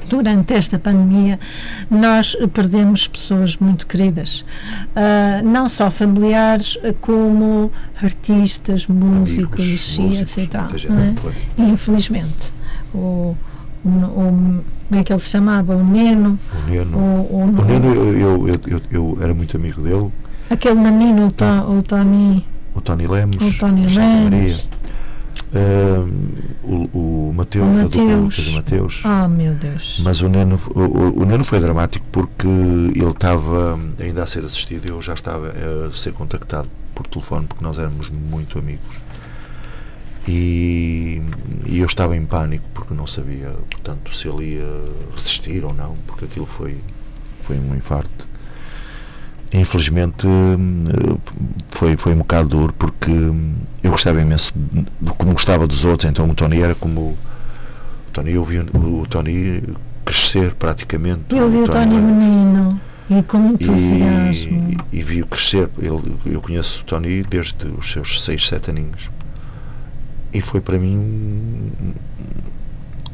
[0.09, 1.37] durante esta pandemia
[1.89, 4.45] nós perdemos pessoas muito queridas,
[4.95, 7.71] Ah, não só familiares como
[8.01, 10.53] artistas, músicos, Amigos, e músicos, etc.
[11.57, 11.61] é?
[11.61, 12.51] Infelizmente,
[12.93, 13.35] o,
[13.83, 15.75] o, o- como é que ele se chamava?
[15.75, 19.81] O Neno, O Neno, o, o- o Neno eu, eu, eu, eu, era muito amigo
[19.81, 20.11] dele,
[20.49, 24.23] aquele menino, o, To, o Tony, o Tony Lemos, O Tony Lemos.
[24.23, 24.59] Maria,
[26.63, 26.94] o, o
[27.63, 28.21] Mateus, Mateus.
[28.23, 29.03] Lucas e Mateus.
[29.05, 33.79] oh meu Deus, Mas o Neno, o, o- o Neno foi dramático porque ele estava
[33.99, 38.09] ainda a ser assistido, eu já estava a ser contactado por telefone porque nós éramos
[38.09, 39.03] muito amigos.
[40.27, 41.21] E,
[41.67, 44.83] e eu estava em pânico porque não sabia, portanto, se ele ia
[45.15, 46.77] resistir ou não, porque aquilo foi,
[47.43, 48.27] foi um infarto.
[49.53, 50.25] Infelizmente
[51.69, 53.11] foi, foi um bocado duro porque
[53.83, 57.15] eu gostava imenso de, de como gostava dos outros, então o Tony era como
[58.15, 59.61] Tony, eu vi o, o Tony
[60.05, 61.23] crescer praticamente.
[61.35, 64.77] eu vi o Tony menino e com entusiasmo.
[64.91, 65.69] e, e vi-o crescer.
[65.77, 69.09] Ele, eu conheço o Tony desde os seus 6, 7 aninhos.
[70.33, 70.97] E foi para mim.
[70.97, 71.93] um-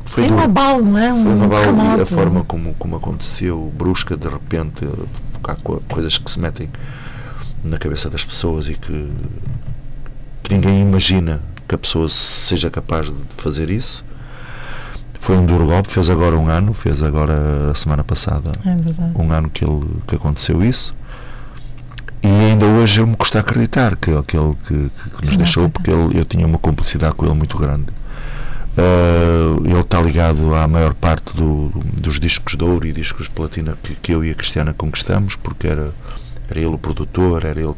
[0.05, 1.11] Foi Foi um abalo, não é?
[1.11, 2.01] Foi um uma bala e terremoto.
[2.01, 4.85] a forma como, como aconteceu, brusca, de repente,
[5.43, 6.69] há co- coisas que se metem
[7.63, 9.09] na cabeça das pessoas e que,
[10.43, 14.03] que ninguém imagina que a pessoa seja capaz de fazer isso.
[15.21, 19.31] Foi um duro golpe, fez agora um ano, fez agora a semana passada É um
[19.31, 20.95] ano que, ele, que aconteceu isso.
[22.23, 25.69] E ainda hoje eu me custa acreditar que aquele que, que, que nos Sim, deixou,
[25.69, 27.85] porque ele, eu tinha uma cumplicidade com ele muito grande.
[28.75, 33.31] Ah, ele está ligado à maior parte do- dos discos de ouro e discos de
[33.31, 35.91] platina que, que eu e a Cristiana conquistamos, porque era,
[36.49, 37.75] era ele o produtor, era ele.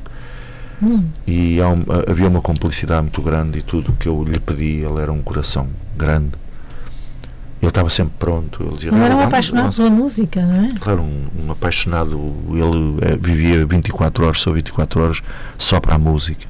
[0.81, 1.05] Hum.
[1.27, 5.11] E um- havia uma cumplicidade muito grande e tudo que eu lhe pedi, ele era
[5.11, 5.67] um coração
[5.97, 6.31] grande.
[7.63, 8.61] Ele estava sempre pronto.
[8.61, 10.69] Ele dizia, Ele "Não, era um apaixonado vamos." pela música, não é?
[10.79, 12.33] Claro, um, um apaixonado.
[12.49, 15.21] Ele eh, vivia 24 horas, só 24 horas,
[15.57, 16.45] só para a música.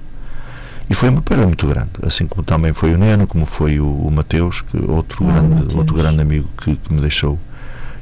[0.89, 3.85] E foi uma perda muito grande, assim como também foi o Neno, como foi o,
[3.87, 5.75] o Mateus, que outro, Ah, grande, Mateus.
[5.75, 7.37] outro grande amigo que, que me deixou.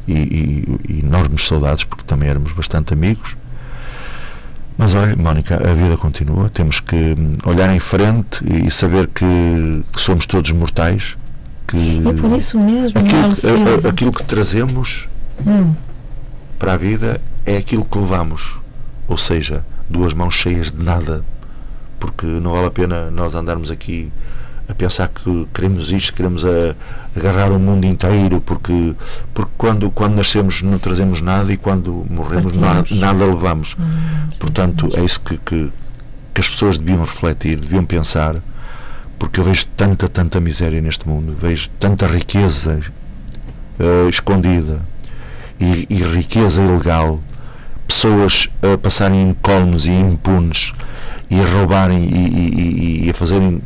[0.08, 3.36] E, e- e enormes saudades, porque também éramos bastante amigos.
[4.78, 6.50] Mas olha, Mónica, a vida continua.
[6.50, 9.26] Temos que hum, olhar em frente e, e saber que,
[9.94, 11.18] que somos todos mortais.
[11.72, 13.90] Que É por isso mesmo, aquilo, Mauro que- a- Silva.
[13.90, 15.08] aquilo que trazemos
[15.46, 15.74] Hum,
[16.60, 18.60] para a vida é aquilo que levamos.
[19.08, 21.24] Ou seja, duas mãos cheias de nada.
[22.00, 24.12] Porque não vale a pena nós andarmos aqui
[24.70, 26.76] a pensar que queremos isto, queremos a-
[27.16, 28.96] agarrar o mundo inteiro, porque,
[29.34, 32.56] porque quando, quando nascemos não trazemos nada e quando morremos
[32.92, 33.76] nada levamos.
[33.80, 35.72] hum, Portanto, é isso que, que,
[36.34, 38.36] que as pessoas deviam refletir, deviam pensar,
[39.22, 42.80] porque eu vejo tanta, tanta miséria neste mundo, vejo tanta riqueza
[43.80, 44.80] eh, escondida
[45.60, 47.20] e, e riqueza ilegal,
[47.88, 50.74] pessoas a passarem incólumes e impunes
[51.30, 53.62] e a roubarem e, e- e- a fazerem,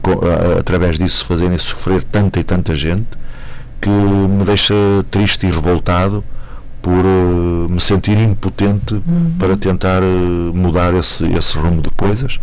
[0.00, 3.08] co- a- a- através disso, fazerem sofrer tanta e tanta gente
[3.80, 4.72] que me deixa
[5.10, 6.22] triste e revoltado
[6.80, 9.02] por eh, me sentir impotente
[9.36, 12.38] para tentar eh, mudar esse, esse rumo de coisas.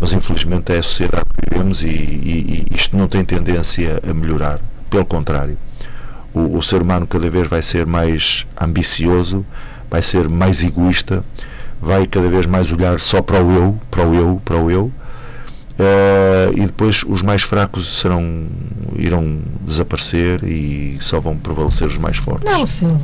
[0.00, 4.14] Mas infelizmente é a sociedade que vivemos e, e- e isto não tem tendência a
[4.14, 4.58] melhorar.
[4.88, 5.56] Pelo contrário,
[6.32, 9.44] o, o ser humano cada vez vai ser mais ambicioso,
[9.90, 11.24] vai ser mais egoísta,
[11.80, 14.90] vai cada vez mais olhar só para o eu, para o eu, para o eu.
[15.80, 18.46] Eh, e depois os mais fracos serão
[18.96, 22.50] irão desaparecer e só vão prevalecer os mais fortes.
[22.50, 23.00] Mauro Silva,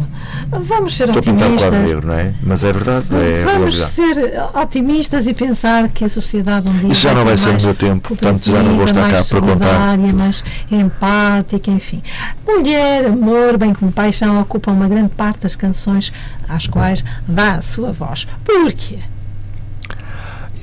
[0.50, 1.88] vamos ser Estou a pintar o quadro otimistas.
[1.88, 2.34] negro, não é?
[2.42, 4.16] Mas é verdade, é Vamos ser
[4.54, 7.68] otimistas e pensar que a sociedade um dia Isso já não vai ser mais no
[7.68, 9.98] meu tempo, portanto já não vou estar cá para contar.
[9.98, 12.02] mais empática, enfim.
[12.46, 16.12] Mulher, amor, bem como paixão ocupam uma grande parte das canções
[16.48, 18.26] às quais dá a sua voz.
[18.44, 18.98] Porquê?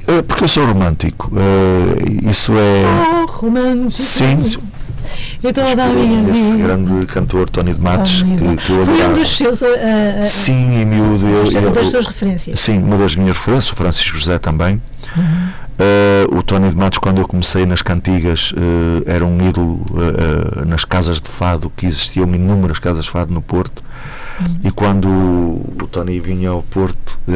[0.07, 1.31] Eh, Porque eu sou romântico.
[1.35, 2.83] eh, Isso é.
[3.23, 3.91] Oh, romântico.
[3.91, 4.41] Sim,
[5.53, 6.63] toda a minha esse vida.
[6.63, 9.61] grande cantor Tony de Matos, que, que eu Foi um dos seus.
[9.61, 9.67] uh, uh,
[10.21, 11.25] uh, Sim, em miúdo.
[11.27, 12.59] Eu, das- eu- das suas referências.
[12.59, 14.81] Sim, uma das minhas referências, o Francisco José também.
[15.15, 15.47] Uhum.
[15.79, 18.53] Eh, o Tony de Matos, quando eu comecei nas cantigas,
[19.05, 19.83] era um ídolo
[20.67, 23.83] nas casas de fado, que existiam inúmeras casas de fado no Porto.
[24.47, 24.59] Uhum.
[24.63, 27.33] E quando o, Tony vinha ao Porto, eh,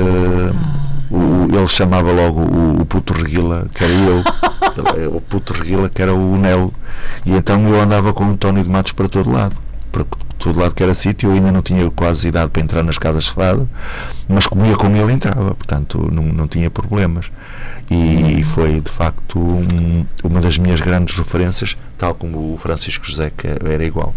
[0.54, 0.88] Ah.
[1.12, 4.24] o- ele chamava logo o, o puto Reguila, que era eu,
[4.96, 6.74] Ele- o puto Reguila, que era o Nelo.
[7.26, 9.56] E então eu andava com o Tony de Matos para todo lado.
[9.92, 10.06] Para
[10.38, 13.24] todo lado que era sítio, eu ainda não tinha quase idade para entrar nas casas
[13.26, 13.68] de fado,
[14.30, 17.26] mas comia com ele entrava, portanto não, não tinha problemas.
[17.90, 23.32] E foi de facto um- uma das minhas grandes referências, tal como o Francisco José,
[23.36, 24.14] que era igual.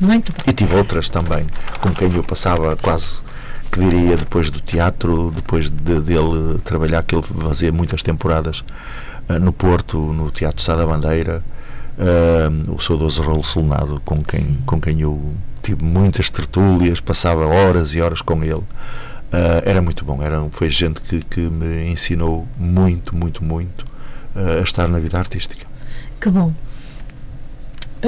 [0.00, 0.32] Muito.
[0.46, 1.46] E tive outras também,
[1.80, 3.22] com quem eu passava quase
[3.70, 8.64] que diria depois do teatro, depois de, dele trabalhar, que ele fazia muitas temporadas
[9.28, 11.44] ah, no Porto, no Teatro Sá da Bandeira,
[11.98, 17.94] ah, o saudoso Rolo Solnado, com quem, com quem eu tive muitas tertúlias, passava horas
[17.94, 18.64] e horas com ele.
[19.32, 23.86] Ah, era muito bom, era, foi gente que, que me ensinou muito, muito, muito
[24.34, 25.66] a estar na vida artística.
[26.20, 26.52] Que bom.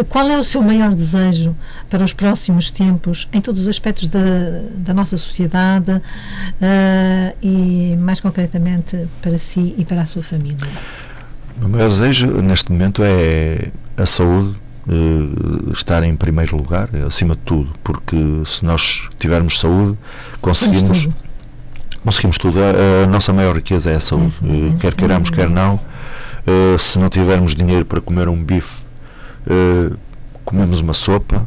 [0.09, 1.55] Qual é o seu maior desejo
[1.91, 4.21] para os próximos tempos, em todos os aspectos da,
[4.75, 6.01] da nossa sociedade
[6.61, 10.57] eh, e, mais concretamente, para si e para a sua família?
[11.61, 14.55] O meu desejo neste momento é a saúde
[14.89, 18.17] eh, estar em primeiro lugar, acima de tudo, porque
[18.47, 19.99] se nós tivermos saúde,
[20.41, 21.15] conseguimos tudo.
[22.03, 22.59] conseguimos tudo.
[22.61, 24.97] A, a nossa maior riqueza é a saúde, É, Eh, é, quer sim.
[24.97, 25.79] queiramos, quer não.
[26.79, 28.83] Se não tivermos dinheiro para comer um bife,
[29.49, 29.95] eh,
[30.45, 31.47] comemos uma sopa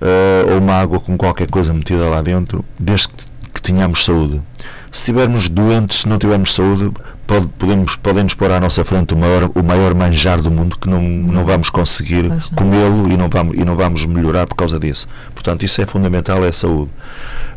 [0.00, 3.24] eh, ou uma água com qualquer coisa metida lá dentro, desde que,
[3.54, 4.42] que tenhamos saúde.
[4.90, 6.90] Se estivermos doentes, se não tivermos saúde,
[7.26, 10.88] pode, podemos, podem-nos pôr à nossa frente o maior, o maior manjar do mundo que
[10.88, 15.06] não, não vamos conseguir comê-lo e não, vamos, e não vamos melhorar por causa disso.
[15.34, 16.90] Portanto, isso é fundamental, é a saúde.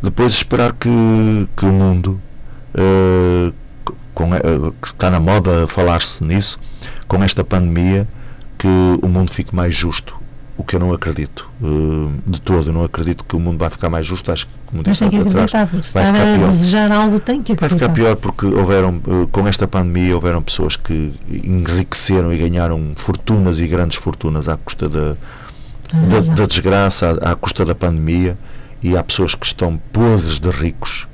[0.02, 0.90] Depois esperar que,
[1.56, 2.20] que o mundo
[2.74, 3.54] eh,
[4.14, 4.40] com, eh,
[4.82, 6.60] que está na moda falar-se nisso,
[7.08, 8.08] com esta pandemia,
[8.60, 8.68] que
[9.02, 10.14] o mundo fique mais justo.
[10.56, 11.66] O que eu não acredito eh,
[12.28, 12.68] de todo.
[12.68, 14.30] Eu não acredito que o mundo vai ficar mais justo.
[14.30, 16.38] Acho que, como Mas disse tem que lá atrás, acreditar, porque se vai ficar a
[16.38, 16.50] pior.
[16.52, 17.80] desejar algo, tem que Vai acreditar.
[17.86, 23.60] ficar pior porque houveram, eh, com esta pandemia, houveram pessoas que enriqueceram e ganharam fortunas
[23.62, 25.16] e grandes fortunas à custa da,
[25.88, 28.38] Tem da, da desgraça, à, à custa da pandemia,
[28.84, 31.08] e há pessoas que estão podres de ricos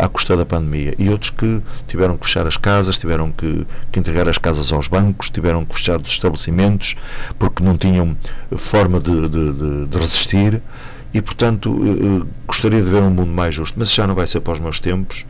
[0.00, 3.98] à custa da pandemia e outros que tiveram que fechar as casas, tiveram que, que
[3.98, 6.94] entregar as casas aos bancos, tiveram que fechar os estabelecimentos
[7.38, 8.16] porque não tinham
[8.56, 10.62] forma de, de, de, resistir
[11.12, 14.40] e, portanto, uh, gostaria de ver um mundo mais justo, mas já não vai ser
[14.40, 15.26] para os meus tempos.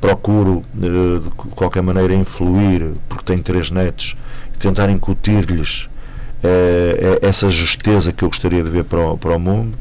[0.00, 4.16] Procuro, de qualquer maneira, influir, porque tenho três netos,
[4.52, 5.88] e tentar incutir-lhes
[7.22, 9.76] essa justeza que eu gostaria de ver para o, para o mundo.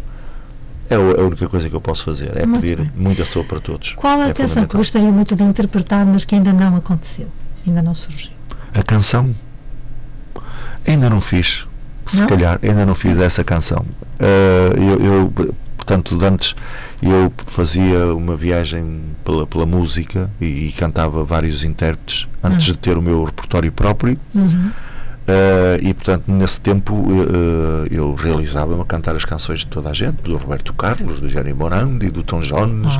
[0.93, 2.91] É a única coisa que eu posso fazer, é muito pedir bem.
[2.95, 3.93] muita saúde para todos.
[3.93, 7.27] Qual a é canção que gostaria muito de interpretar, mas que ainda não aconteceu,
[7.65, 8.31] ainda não surgiu?
[8.73, 9.35] A canção?
[10.85, 11.67] Ainda não fiz
[12.05, 12.27] se não?
[12.27, 13.85] calhar ainda não fiz essa canção.
[14.19, 16.55] Uh, eu, eu, portanto, antes
[17.01, 22.73] eu fazia uma viagem pela, pela música e, e cantava vários intérpretes antes uhum.
[22.73, 24.19] de ter o meu repertório próprio.
[24.33, 24.71] Uhum.
[25.23, 29.93] Uh, e portanto nesse tempo uh, eu realizava-me a cantar as canções de toda a
[29.93, 32.93] gente do Roberto Carlos, do Jerry Morandi do Tom Jones,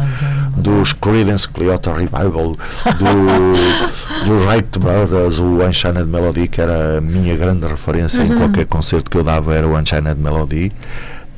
[0.58, 7.02] oh, dos Creedence Clearwater Revival do, do Wright Brothers o Unchained Melody que era a
[7.02, 8.34] minha grande referência uhum.
[8.34, 10.72] em qualquer concerto que eu dava era o Unchained Melody.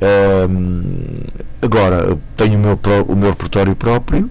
[0.00, 1.24] Uh,
[1.60, 2.78] agora tenho o meu,
[3.08, 4.30] o meu repertório próprio.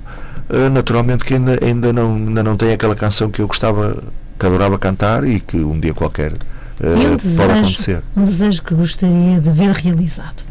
[0.72, 3.98] Naturalmente que ainda, ainda, não, ainda não tem aquela canção que eu gostava
[4.38, 8.04] que adorava cantar e que um dia qualquer uh, um desejo, pode acontecer.
[8.16, 10.44] Um desejo que gostaria de ver realizado?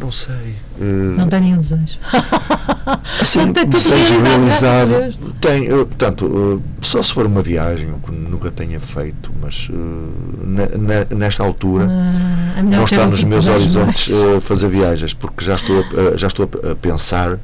[0.00, 0.54] Não sei.
[0.80, 1.98] Uh, não tem nenhum desejo.
[3.20, 4.90] Assim, não tem desejo realizado.
[4.90, 9.68] realizado tem, eu, portanto, uh, só se for uma viagem que nunca tenha feito, mas
[9.68, 14.08] uh, nesta altura ah, não está nos meus horizontes
[14.40, 17.38] fazer viagens, porque já estou a, já estou a pensar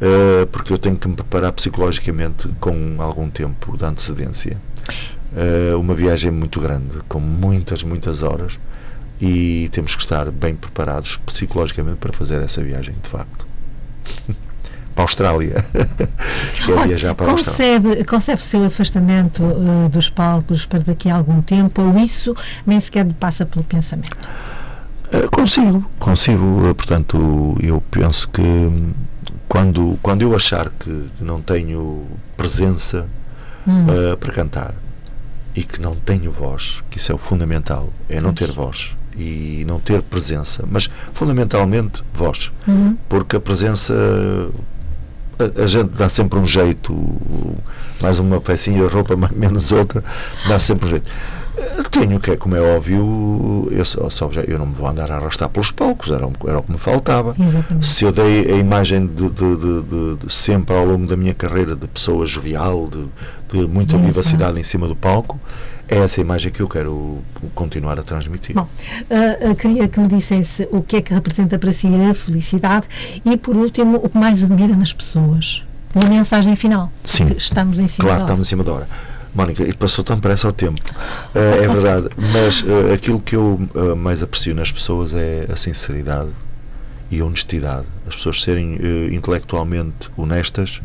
[0.00, 4.56] uh, porque eu tenho que me preparar psicologicamente com algum tempo de antecedência.
[5.32, 8.58] Uh, uma viagem muito grande, com muitas, muitas horas,
[9.20, 13.46] e temos que estar bem preparados psicologicamente para fazer essa viagem, de facto.
[14.94, 15.64] para a Austrália,
[16.64, 18.04] que é viajar para a Austrália.
[18.04, 22.34] Concebe o seu afastamento uh, dos palcos para daqui a algum tempo, ou isso
[22.66, 24.16] nem sequer passa pelo pensamento?
[25.12, 26.74] Uh, consigo, consigo.
[26.74, 28.42] Portanto, eu penso que
[29.50, 33.08] quando, quando eu achar que não tenho presença
[33.66, 33.84] hum.
[33.84, 34.74] uh, para cantar
[35.56, 39.64] e que não tenho voz, que isso é o fundamental, é não ter voz e
[39.66, 42.96] não ter presença, mas fundamentalmente voz, uhum.
[43.08, 43.92] porque a presença
[45.36, 46.94] a, a, gente dá sempre um jeito,
[48.00, 50.04] mais uma pecinha de roupa, menos outra,
[50.46, 51.10] dá sempre um jeito.
[51.90, 55.48] Tenho, que é como é óbvio, eu, só, eu não me vou andar a arrastar
[55.48, 57.34] pelos palcos, era, era o que me faltava.
[57.38, 57.86] Exatamente.
[57.86, 61.74] Se eu dei a imagem de, de, de, de, sempre ao longo da minha carreira
[61.74, 64.06] de pessoa jovial, de, muita Exato.
[64.06, 65.40] vivacidade em cima do palco,
[65.88, 67.18] é essa imagem que eu quero
[67.54, 68.54] continuar a transmitir.
[68.54, 68.68] Bom,
[69.10, 72.86] uh, queria que me dissesse o que é que representa para si a felicidade
[73.24, 75.64] e, por último, o que mais admira nas pessoas.
[75.94, 76.92] E a mensagem final.
[77.02, 77.26] Sim.
[77.36, 78.22] Estamos em cima claro, da hora.
[78.22, 78.88] estamos em cima da hora.
[79.34, 80.80] Mónica, e passou tão depressa o tempo.
[81.34, 82.08] Uh, é verdade.
[82.32, 86.30] Mas uh, aquilo que eu uh, mais aprecio nas pessoas é a sinceridade
[87.10, 87.86] e a honestidade.
[88.06, 88.78] As pessoas serem
[89.12, 90.80] intelectualmente honestas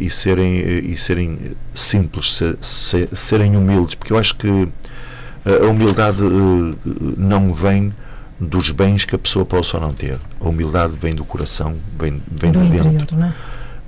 [0.00, 0.56] e, serem,
[0.90, 3.94] e serem simples, se, se, serem humildes.
[3.94, 4.66] Porque eu acho que
[5.44, 6.16] a humildade
[7.18, 7.92] não vem
[8.40, 10.18] dos bens que a pessoa possa ou não ter.
[10.40, 12.88] A humildade vem do coração, vem, vem do de dentro.
[12.88, 13.32] Interior, é?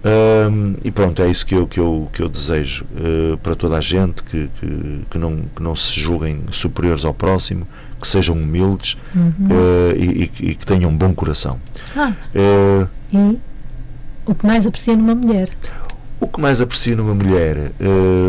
[0.05, 3.79] Um, e pronto, é isso que eu, que eu, que eu desejo uh, para toda
[3.79, 7.67] a gente, que, que, que, não, que não se julguem superiores ao próximo,
[7.99, 9.33] que sejam humildes uhum.
[9.51, 11.59] uh, e, e, e, que tenham um bom coração.
[11.97, 13.39] Ah, uh, e
[14.26, 15.49] o que mais aprecia numa mulher?
[16.21, 17.72] O que mais aprecio numa mulher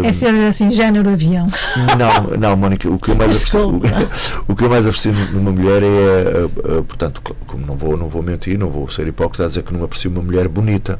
[0.04, 1.48] é ser assim, género avião.
[1.98, 3.82] Não, não, Mónica, o que eu mais aprecio, o,
[4.52, 8.58] o, que eu mais aprecio numa mulher é, portanto, como não vou, não vou mentir,
[8.58, 11.00] não vou ser hipócrita a dizer que não aprecio uma mulher bonita,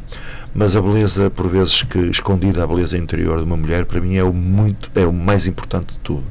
[0.56, 4.16] mas a beleza, por vezes, que escondida, a beleza interior de uma mulher, para mim
[4.16, 6.24] é o, muito, é o mais importante de tudo.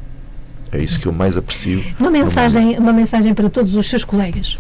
[0.73, 1.85] É isso que eu mais aprecio.
[2.01, 4.59] Uma mensagem, uma mensagem para todos os seus colegas.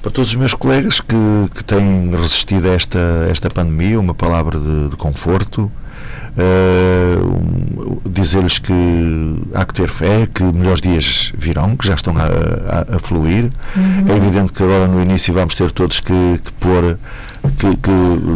[0.00, 1.16] Para todos os meus colegas que,
[1.56, 5.70] que têm resistido a esta, esta pandemia, uma palavra de, de conforto,
[6.36, 8.72] uh, dizer-lhes que
[9.54, 13.50] há que ter fé, que melhores dias virão, que já estão a, a, a fluir.
[13.76, 14.12] Uhum.
[14.12, 16.98] É evidente que agora no início vamos ter todos que, que pôr
[17.58, 17.90] que, que,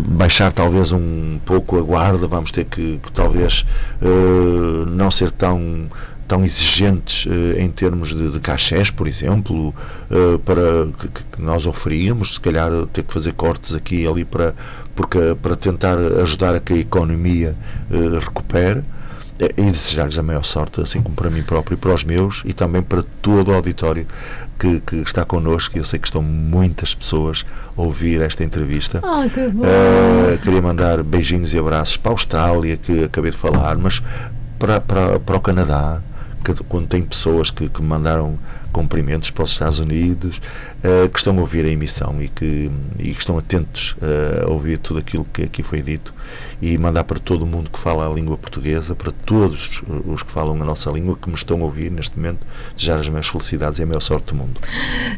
[0.07, 3.65] baixar talvez um pouco a guarda, vamos ter que, que talvez
[4.03, 5.89] uh, não ser tão
[6.29, 9.75] tão exigentes uh, em termos de, de cachés, por exemplo,
[10.11, 10.63] uh, para
[10.99, 14.55] que, que, nós oferíamos, se calhar ter que fazer cortes aqui e ali para,
[14.95, 17.57] porque, para tentar ajudar a que a economia
[17.91, 18.83] uh, recupere.
[19.41, 22.43] eh, e desejar-lhes a maior sorte, assim como para mim próprio e para os meus
[22.45, 24.05] e também para todo o auditório
[24.59, 25.79] que, que está connosco.
[25.79, 27.47] Eu sei que estão muitas pessoas
[27.77, 29.01] a ouvir esta entrevista.
[29.03, 29.63] Ah, que bom.
[29.65, 34.03] Uh, queria mandar beijinhos e abraços para a Austrália, que acabei de falar, mas
[34.59, 36.03] para, para, para o Canadá,
[36.69, 38.39] quando tem pessoas que, que mandaram
[38.73, 40.41] cumprimentos para os Estados Unidos,
[40.79, 44.51] uh, que estão a ouvir a emissão e que, e que estão atentos uh, a
[44.51, 46.15] ouvir tudo aquilo que aqui foi dito
[46.61, 50.31] e mandar para todo o mundo que fala a língua portuguesa, para todos os que
[50.31, 53.79] falam a nossa língua, que me estão a ouvir neste momento, desejar as minhas felicidades
[53.79, 54.61] e a maior sorte do mundo.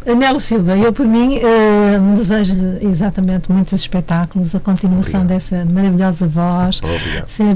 [0.05, 5.39] Nelo Silva, eu por mim uh, desejo exatamente muitos espetáculos, a continuação Obrigado.
[5.39, 7.29] dessa maravilhosa voz, Obrigado.
[7.29, 7.55] ser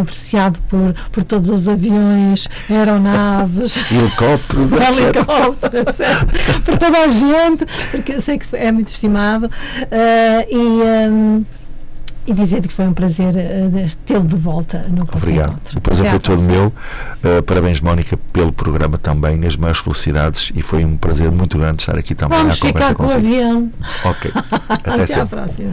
[0.00, 3.76] apreciado por, por todos os aviões, aeronaves.
[3.90, 5.00] Helicópteros, etc.
[5.00, 6.62] helicópteros, etc.
[6.64, 7.43] por toda a gente,
[7.90, 9.46] porque eu sei que é muito estimado.
[9.46, 9.50] uh,
[10.50, 11.44] e, um,
[12.26, 15.50] e dizer que foi um prazer uh, tê-lo de volta no Porto Obrigado.
[15.50, 15.78] Encontro.
[15.78, 16.66] O prazer foi todo meu.
[16.66, 19.46] Uh, parabéns, Mónica, pelo programa também.
[19.46, 22.88] As maiores felicidades e foi um prazer muito grande estar aqui também Vamos à conversa
[22.88, 23.70] ficar com o avião.
[24.04, 24.32] Ok.
[24.68, 25.72] Até, Até à próxima.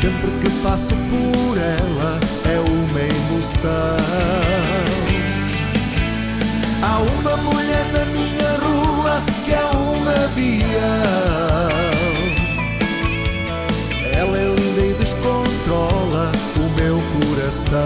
[0.00, 3.96] Sempre que passo por ela é uma emoção.
[6.80, 10.68] Há uma mulher na minha rua que é um avião.
[14.12, 17.78] Ela é linda e descontrola o meu coração.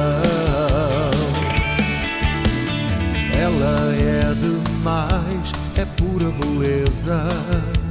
[3.40, 7.81] Ela é demais, é pura beleza.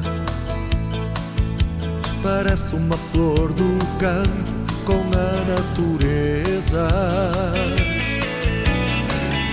[2.24, 4.52] Parece uma flor do campo
[4.86, 6.88] com a natureza.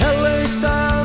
[0.00, 1.04] Ela está